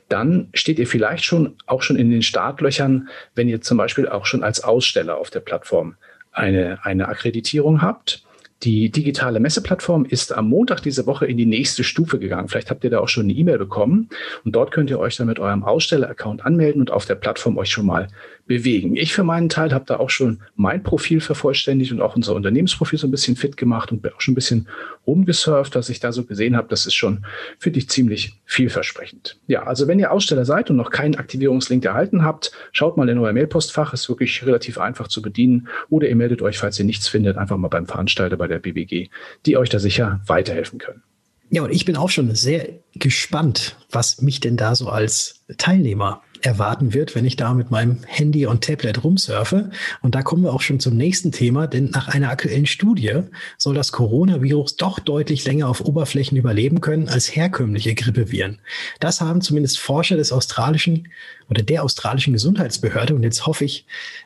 dann 0.09 0.47
steht 0.55 0.79
ihr 0.79 0.87
vielleicht 0.87 1.23
schon 1.23 1.57
auch 1.67 1.83
schon 1.83 1.97
in 1.97 2.09
den 2.09 2.23
Startlöchern, 2.23 3.09
wenn 3.35 3.47
ihr 3.47 3.61
zum 3.61 3.77
Beispiel 3.77 4.07
auch 4.07 4.25
schon 4.25 4.43
als 4.43 4.63
Aussteller 4.63 5.17
auf 5.17 5.29
der 5.29 5.41
Plattform 5.41 5.97
eine, 6.37 6.79
eine 6.83 7.07
Akkreditierung 7.07 7.81
habt. 7.81 8.23
Die 8.63 8.89
digitale 8.89 9.39
Messeplattform 9.39 10.05
ist 10.05 10.35
am 10.35 10.49
Montag 10.49 10.81
diese 10.81 11.05
Woche 11.05 11.27
in 11.27 11.37
die 11.37 11.45
nächste 11.45 11.83
Stufe 11.83 12.17
gegangen. 12.17 12.47
Vielleicht 12.47 12.71
habt 12.71 12.83
ihr 12.83 12.89
da 12.89 12.99
auch 12.99 13.07
schon 13.07 13.23
eine 13.23 13.33
E-Mail 13.33 13.59
bekommen 13.59 14.09
und 14.45 14.55
dort 14.55 14.71
könnt 14.71 14.89
ihr 14.89 14.97
euch 14.97 15.15
dann 15.15 15.27
mit 15.27 15.37
eurem 15.37 15.63
Aussteller-Account 15.63 16.43
anmelden 16.43 16.81
und 16.81 16.89
auf 16.89 17.05
der 17.05 17.15
Plattform 17.15 17.57
euch 17.57 17.69
schon 17.69 17.85
mal 17.85 18.07
bewegen. 18.47 18.95
Ich 18.95 19.13
für 19.13 19.23
meinen 19.23 19.49
Teil 19.49 19.73
habe 19.73 19.85
da 19.85 19.97
auch 19.97 20.09
schon 20.09 20.39
mein 20.55 20.81
Profil 20.81 21.19
vervollständigt 21.21 21.91
und 21.91 22.01
auch 22.01 22.15
unser 22.15 22.33
Unternehmensprofil 22.33 22.97
so 22.97 23.07
ein 23.07 23.11
bisschen 23.11 23.35
fit 23.35 23.57
gemacht 23.57 23.91
und 23.91 24.01
bin 24.01 24.13
auch 24.13 24.21
schon 24.21 24.31
ein 24.31 24.35
bisschen 24.35 24.67
rumgesurft, 25.05 25.75
was 25.75 25.89
ich 25.89 25.99
da 25.99 26.11
so 26.11 26.23
gesehen 26.23 26.55
habe. 26.55 26.67
Das 26.69 26.85
ist 26.85 26.95
schon, 26.95 27.25
finde 27.59 27.79
ich, 27.79 27.89
ziemlich 27.89 28.39
vielversprechend. 28.45 29.37
Ja, 29.47 29.63
also 29.63 29.87
wenn 29.87 29.99
ihr 29.99 30.11
Aussteller 30.11 30.45
seid 30.45 30.69
und 30.69 30.77
noch 30.77 30.89
keinen 30.89 31.15
Aktivierungslink 31.15 31.85
erhalten 31.85 32.23
habt, 32.23 32.51
schaut 32.71 32.97
mal 32.97 33.09
in 33.09 33.17
euer 33.17 33.33
Mailpostfach, 33.33 33.93
ist 33.93 34.09
wirklich 34.09 34.45
relativ 34.45 34.77
einfach 34.77 35.07
zu 35.07 35.21
bedienen 35.21 35.67
oder 35.89 36.07
ihr 36.07 36.15
meldet 36.15 36.41
euch, 36.41 36.57
falls 36.57 36.79
ihr 36.79 36.85
nichts 36.85 37.07
findet, 37.07 37.37
einfach 37.37 37.57
mal 37.57 37.67
beim 37.67 37.85
Veranstalter 37.85 38.37
bei 38.37 38.47
der 38.47 38.59
BBG, 38.59 39.09
die 39.45 39.57
euch 39.57 39.69
da 39.69 39.79
sicher 39.79 40.21
weiterhelfen 40.25 40.79
können. 40.79 41.03
Ja, 41.49 41.63
und 41.63 41.71
ich 41.71 41.85
bin 41.85 41.95
auch 41.95 42.09
schon 42.09 42.35
sehr 42.35 42.67
gespannt, 42.93 43.77
was 43.89 44.21
mich 44.21 44.41
denn 44.41 44.57
da 44.57 44.75
so 44.75 44.89
als 44.89 45.45
Teilnehmer 45.57 46.21
erwarten 46.41 46.93
wird, 46.93 47.15
wenn 47.15 47.25
ich 47.25 47.35
da 47.35 47.53
mit 47.53 47.71
meinem 47.71 47.99
Handy 48.05 48.45
und 48.45 48.63
Tablet 48.63 49.03
rumsurfe. 49.03 49.71
Und 50.01 50.15
da 50.15 50.21
kommen 50.21 50.43
wir 50.43 50.53
auch 50.53 50.61
schon 50.61 50.79
zum 50.79 50.97
nächsten 50.97 51.31
Thema, 51.31 51.67
denn 51.67 51.89
nach 51.91 52.07
einer 52.07 52.29
aktuellen 52.29 52.65
Studie 52.65 53.21
soll 53.57 53.75
das 53.75 53.91
Coronavirus 53.91 54.77
doch 54.77 54.99
deutlich 54.99 55.45
länger 55.45 55.67
auf 55.67 55.81
Oberflächen 55.81 56.37
überleben 56.37 56.81
können 56.81 57.09
als 57.09 57.35
herkömmliche 57.35 57.95
Grippeviren. 57.95 58.59
Das 58.99 59.21
haben 59.21 59.41
zumindest 59.41 59.79
Forscher 59.79 60.17
des 60.17 60.31
australischen 60.31 61.07
oder 61.49 61.63
der 61.63 61.83
australischen 61.83 62.33
Gesundheitsbehörde, 62.33 63.15
und 63.15 63.23
jetzt 63.23 63.45
hoffe 63.45 63.65
ich, 63.65 63.85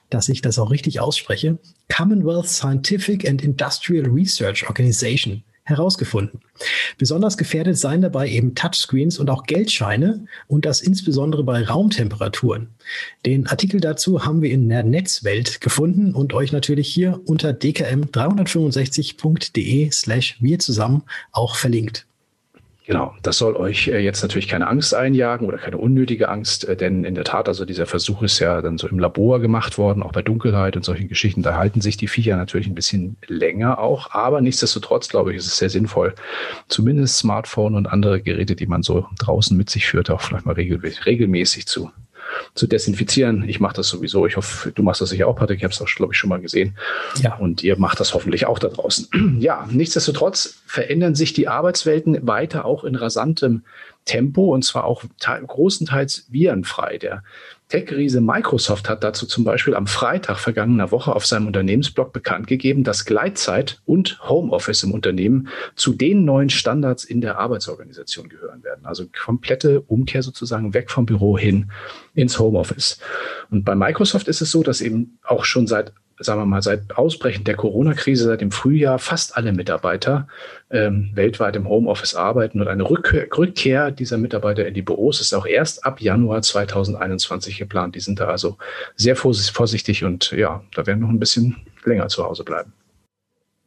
dass 0.10 0.30
ich 0.30 0.41
das 0.41 0.60
auch 0.60 0.71
richtig 0.71 1.00
ausspreche, 1.00 1.60
Commonwealth 1.95 2.47
Scientific 2.47 3.28
and 3.28 3.43
Industrial 3.43 4.06
Research 4.08 4.67
Organization 4.67 5.43
herausgefunden. 5.71 6.41
Besonders 6.97 7.38
gefährdet 7.38 7.77
seien 7.77 8.01
dabei 8.01 8.27
eben 8.29 8.55
Touchscreens 8.55 9.17
und 9.17 9.29
auch 9.29 9.43
Geldscheine 9.43 10.25
und 10.47 10.65
das 10.65 10.81
insbesondere 10.81 11.43
bei 11.43 11.63
Raumtemperaturen. 11.63 12.69
Den 13.25 13.47
Artikel 13.47 13.79
dazu 13.79 14.25
haben 14.25 14.41
wir 14.41 14.51
in 14.51 14.67
der 14.69 14.84
Netzwelt 14.84 15.62
gefunden 15.62 16.13
und 16.13 16.34
euch 16.34 16.51
natürlich 16.51 16.88
hier 16.88 17.21
unter 17.25 17.51
dkm365.de 17.51 19.91
slash 19.91 20.38
wir 20.39 20.60
zusammen 20.60 21.03
auch 21.31 21.55
verlinkt. 21.55 22.05
Genau, 22.87 23.13
das 23.21 23.37
soll 23.37 23.55
euch 23.55 23.87
äh, 23.89 23.99
jetzt 23.99 24.23
natürlich 24.23 24.47
keine 24.47 24.67
Angst 24.67 24.95
einjagen 24.95 25.47
oder 25.47 25.59
keine 25.59 25.77
unnötige 25.77 26.29
Angst, 26.29 26.67
äh, 26.67 26.75
denn 26.75 27.03
in 27.03 27.13
der 27.13 27.23
Tat, 27.23 27.47
also 27.47 27.63
dieser 27.63 27.85
Versuch 27.85 28.23
ist 28.23 28.39
ja 28.39 28.61
dann 28.61 28.79
so 28.79 28.87
im 28.87 28.97
Labor 28.97 29.39
gemacht 29.39 29.77
worden, 29.77 30.01
auch 30.01 30.11
bei 30.11 30.23
Dunkelheit 30.23 30.75
und 30.75 30.83
solchen 30.83 31.07
Geschichten. 31.07 31.43
Da 31.43 31.55
halten 31.55 31.79
sich 31.79 31.95
die 31.97 32.07
Viecher 32.07 32.35
natürlich 32.37 32.65
ein 32.65 32.73
bisschen 32.73 33.17
länger 33.27 33.77
auch, 33.77 34.11
aber 34.11 34.41
nichtsdestotrotz, 34.41 35.09
glaube 35.09 35.31
ich, 35.31 35.37
ist 35.37 35.45
es 35.45 35.57
sehr 35.57 35.69
sinnvoll, 35.69 36.15
zumindest 36.69 37.19
Smartphone 37.19 37.75
und 37.75 37.85
andere 37.85 38.19
Geräte, 38.19 38.55
die 38.55 38.67
man 38.67 38.81
so 38.81 39.05
draußen 39.19 39.55
mit 39.55 39.69
sich 39.69 39.85
führt, 39.85 40.09
auch 40.09 40.21
vielleicht 40.21 40.47
mal 40.47 40.55
regelmäßig 40.55 41.67
zu 41.67 41.91
zu 42.55 42.67
desinfizieren. 42.67 43.47
Ich 43.47 43.59
mache 43.59 43.75
das 43.75 43.87
sowieso. 43.87 44.25
Ich 44.25 44.37
hoffe, 44.37 44.71
du 44.71 44.83
machst 44.83 45.01
das 45.01 45.09
sicher 45.09 45.27
auch, 45.27 45.35
Patrick. 45.35 45.57
Ich 45.57 45.63
habe 45.63 45.73
es 45.73 45.81
auch, 45.81 45.87
glaube 45.87 46.13
ich, 46.13 46.19
schon 46.19 46.29
mal 46.29 46.41
gesehen. 46.41 46.75
Ja. 47.21 47.35
Und 47.35 47.63
ihr 47.63 47.77
macht 47.77 47.99
das 47.99 48.13
hoffentlich 48.13 48.45
auch 48.45 48.59
da 48.59 48.67
draußen. 48.67 49.37
ja, 49.39 49.67
nichtsdestotrotz 49.69 50.61
verändern 50.65 51.15
sich 51.15 51.33
die 51.33 51.47
Arbeitswelten 51.47 52.27
weiter 52.27 52.65
auch 52.65 52.83
in 52.83 52.95
rasantem 52.95 53.63
Tempo 54.05 54.53
und 54.53 54.63
zwar 54.63 54.85
auch 54.85 55.03
großenteils 55.19 56.27
virenfrei. 56.29 56.97
Der 56.97 57.23
Tech-Riese 57.71 58.19
Microsoft 58.19 58.89
hat 58.89 59.01
dazu 59.01 59.25
zum 59.25 59.45
Beispiel 59.45 59.75
am 59.75 59.88
Freitag 59.88 60.39
vergangener 60.39 60.91
Woche 60.91 61.15
auf 61.15 61.25
seinem 61.25 61.47
Unternehmensblog 61.47 62.12
bekannt 62.12 62.47
gegeben, 62.47 62.84
dass 62.84 63.05
Gleitzeit 63.05 63.81
und 63.86 64.19
Homeoffice 64.27 64.84
im 64.84 64.91
Unternehmen 64.91 65.47
zu 65.77 65.93
den 65.93 66.25
neuen 66.25 66.49
Standards 66.49 67.05
in 67.05 67.21
der 67.21 67.39
Arbeitsorganisation 67.39 68.27
gehören 68.27 68.62
werden. 68.65 68.86
Also 68.86 69.05
komplette 69.07 69.79
Umkehr 69.79 70.21
sozusagen 70.21 70.73
weg 70.73 70.91
vom 70.91 71.05
Büro 71.05 71.38
hin 71.38 71.71
ins 72.13 72.38
Homeoffice. 72.38 72.99
Und 73.51 73.63
bei 73.63 73.73
Microsoft 73.73 74.27
ist 74.27 74.41
es 74.41 74.51
so, 74.51 74.63
dass 74.63 74.81
eben 74.81 75.17
auch 75.23 75.45
schon 75.45 75.65
seit 75.65 75.93
sagen 76.23 76.41
wir 76.41 76.45
mal, 76.45 76.62
seit 76.62 76.97
Ausbrechen 76.97 77.43
der 77.43 77.55
Corona-Krise, 77.55 78.25
seit 78.25 78.41
dem 78.41 78.51
Frühjahr, 78.51 78.99
fast 78.99 79.38
alle 79.38 79.51
Mitarbeiter 79.51 80.27
ähm, 80.69 81.12
weltweit 81.13 81.55
im 81.55 81.67
Homeoffice 81.67 82.15
arbeiten 82.15 82.62
und 82.62 82.67
eine 82.67 82.89
Rückkehr, 82.89 83.27
Rückkehr 83.36 83.91
dieser 83.91 84.17
Mitarbeiter 84.17 84.65
in 84.65 84.73
die 84.73 84.81
Büros 84.81 85.21
ist 85.21 85.34
auch 85.34 85.45
erst 85.45 85.86
ab 85.86 86.01
Januar 86.01 86.41
2021 86.41 87.57
geplant. 87.57 87.95
Die 87.95 87.99
sind 87.99 88.19
da 88.19 88.27
also 88.27 88.57
sehr 88.95 89.15
vorsichtig 89.15 90.03
und 90.03 90.31
ja, 90.31 90.63
da 90.73 90.86
werden 90.86 90.99
noch 90.99 91.10
ein 91.10 91.19
bisschen 91.19 91.57
länger 91.86 92.07
zu 92.07 92.23
Hause 92.23 92.43
bleiben. 92.43 92.73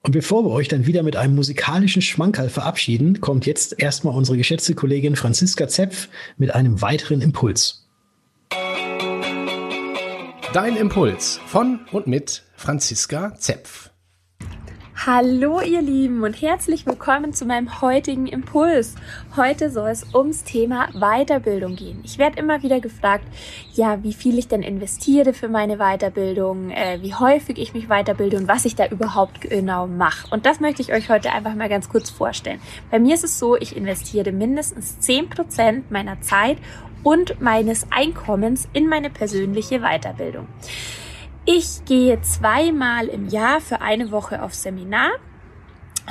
Und 0.03 0.13
bevor 0.13 0.45
wir 0.45 0.51
euch 0.51 0.69
dann 0.69 0.87
wieder 0.87 1.03
mit 1.03 1.17
einem 1.17 1.35
musikalischen 1.35 2.03
Schmankerl 2.03 2.51
verabschieden, 2.51 3.23
kommt 3.23 3.47
jetzt 3.47 3.81
erstmal 3.81 4.15
unsere 4.15 4.37
geschätzte 4.37 4.75
Kollegin 4.75 5.17
Franziska 5.17 5.67
Zepf 5.67 6.09
mit 6.37 6.55
einem 6.55 6.83
weiteren 6.83 7.23
Impuls. 7.23 7.84
Dein 10.55 10.77
Impuls 10.77 11.41
von 11.47 11.81
und 11.91 12.07
mit 12.07 12.45
Franziska 12.55 13.35
Zepf. 13.35 13.91
Hallo 15.07 15.61
ihr 15.61 15.83
Lieben 15.83 16.23
und 16.23 16.41
herzlich 16.41 16.87
willkommen 16.87 17.35
zu 17.35 17.45
meinem 17.45 17.83
heutigen 17.83 18.27
Impuls. 18.27 18.95
Heute 19.37 19.69
soll 19.71 19.91
es 19.91 20.15
ums 20.15 20.45
Thema 20.45 20.89
Weiterbildung 20.93 21.75
gehen. 21.75 22.01
Ich 22.05 22.17
werde 22.19 22.39
immer 22.39 22.63
wieder 22.63 22.81
gefragt, 22.81 23.25
ja, 23.75 24.03
wie 24.05 24.15
viel 24.15 24.39
ich 24.39 24.47
denn 24.47 24.63
investiere 24.63 25.35
für 25.35 25.49
meine 25.49 25.79
Weiterbildung, 25.79 26.71
äh, 26.71 27.03
wie 27.03 27.15
häufig 27.15 27.59
ich 27.59 27.75
mich 27.75 27.89
weiterbilde 27.89 28.37
und 28.37 28.49
was 28.49 28.65
ich 28.65 28.77
da 28.77 28.87
überhaupt 28.87 29.41
genau 29.41 29.89
mache. 29.89 30.33
Und 30.33 30.47
das 30.47 30.61
möchte 30.61 30.81
ich 30.81 30.93
euch 30.93 31.11
heute 31.11 31.33
einfach 31.33 31.55
mal 31.55 31.69
ganz 31.69 31.89
kurz 31.89 32.09
vorstellen. 32.09 32.61
Bei 32.93 33.01
mir 33.01 33.17
ist 33.17 33.25
es 33.25 33.39
so, 33.39 33.57
ich 33.57 33.77
investiere 33.77 34.31
mindestens 34.31 34.99
10% 35.01 35.83
meiner 35.91 36.21
Zeit 36.23 36.59
und 37.05 37.41
meines 37.41 37.87
Einkommens 37.91 38.69
in 38.73 38.89
meine 38.89 39.11
persönliche 39.11 39.81
Weiterbildung. 39.81 40.49
Ich 41.45 41.85
gehe 41.85 42.21
zweimal 42.23 43.07
im 43.07 43.29
Jahr 43.29 43.61
für 43.61 43.81
eine 43.81 44.11
Woche 44.11 44.43
auf 44.43 44.55
Seminar 44.55 45.11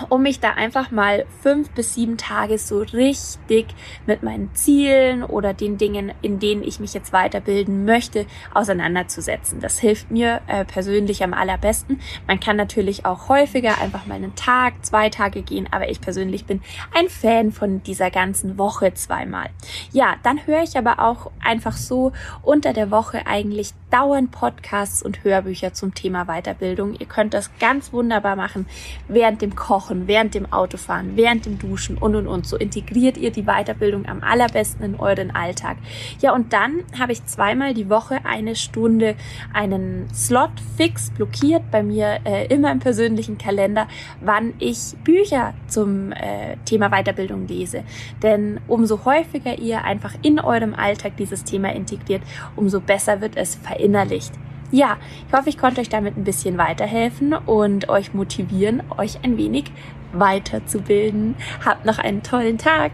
um 0.09 0.23
mich 0.23 0.39
da 0.39 0.51
einfach 0.51 0.91
mal 0.91 1.25
fünf 1.41 1.69
bis 1.71 1.93
sieben 1.93 2.17
Tage 2.17 2.57
so 2.57 2.79
richtig 2.79 3.67
mit 4.05 4.23
meinen 4.23 4.53
Zielen 4.55 5.23
oder 5.23 5.53
den 5.53 5.77
Dingen, 5.77 6.11
in 6.21 6.39
denen 6.39 6.63
ich 6.63 6.79
mich 6.79 6.93
jetzt 6.93 7.13
weiterbilden 7.13 7.85
möchte, 7.85 8.25
auseinanderzusetzen. 8.53 9.59
Das 9.59 9.79
hilft 9.79 10.09
mir 10.09 10.41
äh, 10.47 10.65
persönlich 10.65 11.23
am 11.23 11.33
allerbesten. 11.33 12.01
Man 12.27 12.39
kann 12.39 12.57
natürlich 12.57 13.05
auch 13.05 13.29
häufiger 13.29 13.79
einfach 13.81 14.05
mal 14.05 14.15
einen 14.15 14.35
Tag, 14.35 14.85
zwei 14.85 15.09
Tage 15.09 15.43
gehen, 15.43 15.67
aber 15.71 15.89
ich 15.89 16.01
persönlich 16.01 16.45
bin 16.45 16.61
ein 16.95 17.09
Fan 17.09 17.51
von 17.51 17.83
dieser 17.83 18.09
ganzen 18.09 18.57
Woche 18.57 18.93
zweimal. 18.93 19.49
Ja, 19.91 20.15
dann 20.23 20.45
höre 20.47 20.63
ich 20.63 20.77
aber 20.77 20.99
auch 20.99 21.31
einfach 21.43 21.77
so 21.77 22.13
unter 22.41 22.73
der 22.73 22.89
Woche 22.89 23.27
eigentlich 23.27 23.73
dauernd 23.91 24.31
Podcasts 24.31 25.03
und 25.03 25.23
Hörbücher 25.23 25.73
zum 25.73 25.93
Thema 25.93 26.25
Weiterbildung. 26.25 26.95
Ihr 26.95 27.05
könnt 27.05 27.35
das 27.35 27.51
ganz 27.59 27.93
wunderbar 27.93 28.35
machen 28.35 28.65
während 29.07 29.41
dem 29.41 29.55
Kochen 29.55 29.82
Kochen, 29.83 30.07
während 30.07 30.33
dem 30.33 30.51
Autofahren, 30.51 31.15
während 31.15 31.45
dem 31.45 31.59
Duschen 31.59 31.97
und 31.97 32.15
und 32.15 32.27
und. 32.27 32.47
So 32.47 32.57
integriert 32.57 33.17
ihr 33.17 33.31
die 33.31 33.43
Weiterbildung 33.43 34.05
am 34.07 34.21
allerbesten 34.23 34.85
in 34.85 34.95
euren 34.95 35.31
Alltag. 35.31 35.77
Ja, 36.21 36.33
und 36.33 36.53
dann 36.53 36.83
habe 36.97 37.11
ich 37.11 37.25
zweimal 37.25 37.73
die 37.73 37.89
Woche 37.89 38.19
eine 38.23 38.55
Stunde 38.55 39.15
einen 39.53 40.07
Slot 40.13 40.51
fix 40.77 41.11
blockiert 41.11 41.63
bei 41.71 41.83
mir 41.83 42.19
äh, 42.23 42.47
immer 42.47 42.71
im 42.71 42.79
persönlichen 42.79 43.37
Kalender, 43.37 43.87
wann 44.21 44.53
ich 44.59 44.95
Bücher 45.03 45.53
zum 45.67 46.11
äh, 46.13 46.55
Thema 46.65 46.89
Weiterbildung 46.89 47.47
lese. 47.47 47.83
Denn 48.21 48.61
umso 48.67 49.03
häufiger 49.03 49.59
ihr 49.59 49.83
einfach 49.83 50.13
in 50.21 50.39
eurem 50.39 50.73
Alltag 50.73 51.17
dieses 51.17 51.43
Thema 51.43 51.73
integriert, 51.73 52.21
umso 52.55 52.79
besser 52.79 53.19
wird 53.19 53.35
es 53.35 53.55
verinnerlicht. 53.55 54.31
Ja, 54.73 54.97
ich 55.27 55.33
hoffe, 55.37 55.49
ich 55.49 55.59
konnte 55.59 55.81
euch 55.81 55.89
damit 55.89 56.17
ein 56.17 56.23
bisschen 56.23 56.57
weiterhelfen 56.57 57.33
und 57.33 57.89
euch 57.89 58.15
motivieren, 58.15 58.81
euch 58.97 59.19
ein 59.21 59.37
wenig 59.37 59.65
weiterzubilden. 60.13 61.35
Habt 61.63 61.85
noch 61.85 61.99
einen 61.99 62.23
tollen 62.23 62.57
Tag. 62.57 62.93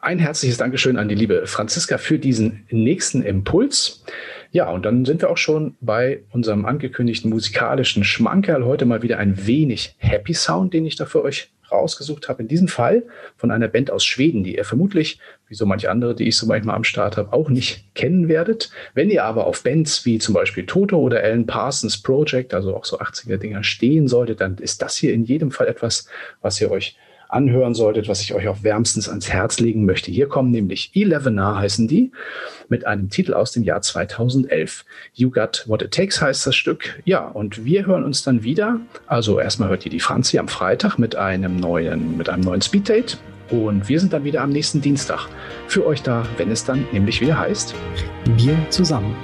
Ein 0.00 0.18
herzliches 0.18 0.56
Dankeschön 0.56 0.98
an 0.98 1.08
die 1.08 1.14
liebe 1.14 1.46
Franziska 1.46 1.96
für 1.96 2.18
diesen 2.18 2.66
nächsten 2.70 3.22
Impuls. 3.22 4.04
Ja, 4.50 4.68
und 4.72 4.84
dann 4.84 5.04
sind 5.04 5.22
wir 5.22 5.30
auch 5.30 5.36
schon 5.36 5.76
bei 5.80 6.24
unserem 6.30 6.64
angekündigten 6.64 7.30
musikalischen 7.30 8.02
Schmankerl. 8.02 8.64
Heute 8.64 8.84
mal 8.84 9.02
wieder 9.02 9.18
ein 9.18 9.46
wenig 9.46 9.94
Happy 9.98 10.34
Sound, 10.34 10.74
den 10.74 10.86
ich 10.86 10.96
da 10.96 11.06
für 11.06 11.22
euch 11.22 11.52
rausgesucht 11.70 12.28
habe. 12.28 12.42
In 12.42 12.48
diesem 12.48 12.66
Fall 12.66 13.04
von 13.36 13.52
einer 13.52 13.68
Band 13.68 13.92
aus 13.92 14.04
Schweden, 14.04 14.42
die 14.42 14.56
ihr 14.56 14.64
vermutlich, 14.64 15.20
wie 15.48 15.54
so 15.54 15.66
manche 15.66 15.90
andere, 15.90 16.14
die 16.14 16.28
ich 16.28 16.36
so 16.36 16.46
manchmal 16.46 16.76
am 16.76 16.84
Start 16.84 17.16
habe, 17.16 17.32
auch 17.32 17.48
nicht 17.48 17.94
kennen 17.94 18.28
werdet. 18.28 18.70
Wenn 18.94 19.10
ihr 19.10 19.24
aber 19.24 19.46
auf 19.46 19.62
Bands 19.62 20.04
wie 20.04 20.18
zum 20.18 20.34
Beispiel 20.34 20.66
Toto 20.66 20.98
oder 20.98 21.22
Alan 21.22 21.46
Parsons 21.46 22.02
Project, 22.02 22.52
also 22.52 22.74
auch 22.76 22.84
so 22.84 22.98
80er-Dinger 22.98 23.62
stehen 23.62 24.08
solltet, 24.08 24.40
dann 24.40 24.56
ist 24.58 24.82
das 24.82 24.96
hier 24.96 25.12
in 25.12 25.24
jedem 25.24 25.50
Fall 25.50 25.68
etwas, 25.68 26.08
was 26.40 26.60
ihr 26.60 26.70
euch 26.70 26.96
anhören 27.28 27.74
solltet, 27.74 28.08
was 28.08 28.20
ich 28.20 28.34
euch 28.34 28.48
auch 28.48 28.62
wärmstens 28.62 29.08
ans 29.08 29.28
Herz 29.28 29.58
legen 29.58 29.84
möchte. 29.84 30.10
Hier 30.10 30.28
kommen 30.28 30.50
nämlich 30.50 30.92
Elevenar 30.94 31.58
heißen 31.58 31.88
die 31.88 32.12
mit 32.68 32.86
einem 32.86 33.10
Titel 33.10 33.34
aus 33.34 33.52
dem 33.52 33.62
Jahr 33.62 33.82
2011. 33.82 34.84
You 35.14 35.30
Got 35.30 35.64
What 35.66 35.82
It 35.82 35.92
Takes 35.92 36.20
heißt 36.20 36.46
das 36.46 36.56
Stück. 36.56 37.00
Ja, 37.04 37.26
und 37.26 37.64
wir 37.64 37.86
hören 37.86 38.04
uns 38.04 38.22
dann 38.22 38.42
wieder. 38.42 38.80
Also 39.06 39.40
erstmal 39.40 39.68
hört 39.68 39.84
ihr 39.84 39.90
die 39.90 40.00
Franzi 40.00 40.38
am 40.38 40.48
Freitag 40.48 40.98
mit 40.98 41.16
einem 41.16 41.56
neuen, 41.56 42.16
mit 42.16 42.28
einem 42.28 42.42
neuen 42.42 42.62
Speeddate. 42.62 43.18
Und 43.50 43.88
wir 43.88 44.00
sind 44.00 44.12
dann 44.12 44.24
wieder 44.24 44.42
am 44.42 44.50
nächsten 44.50 44.80
Dienstag 44.80 45.28
für 45.68 45.86
euch 45.86 46.02
da, 46.02 46.26
wenn 46.36 46.50
es 46.50 46.64
dann 46.64 46.86
nämlich 46.92 47.20
wieder 47.20 47.38
heißt. 47.38 47.74
Wir 48.36 48.56
zusammen. 48.70 49.14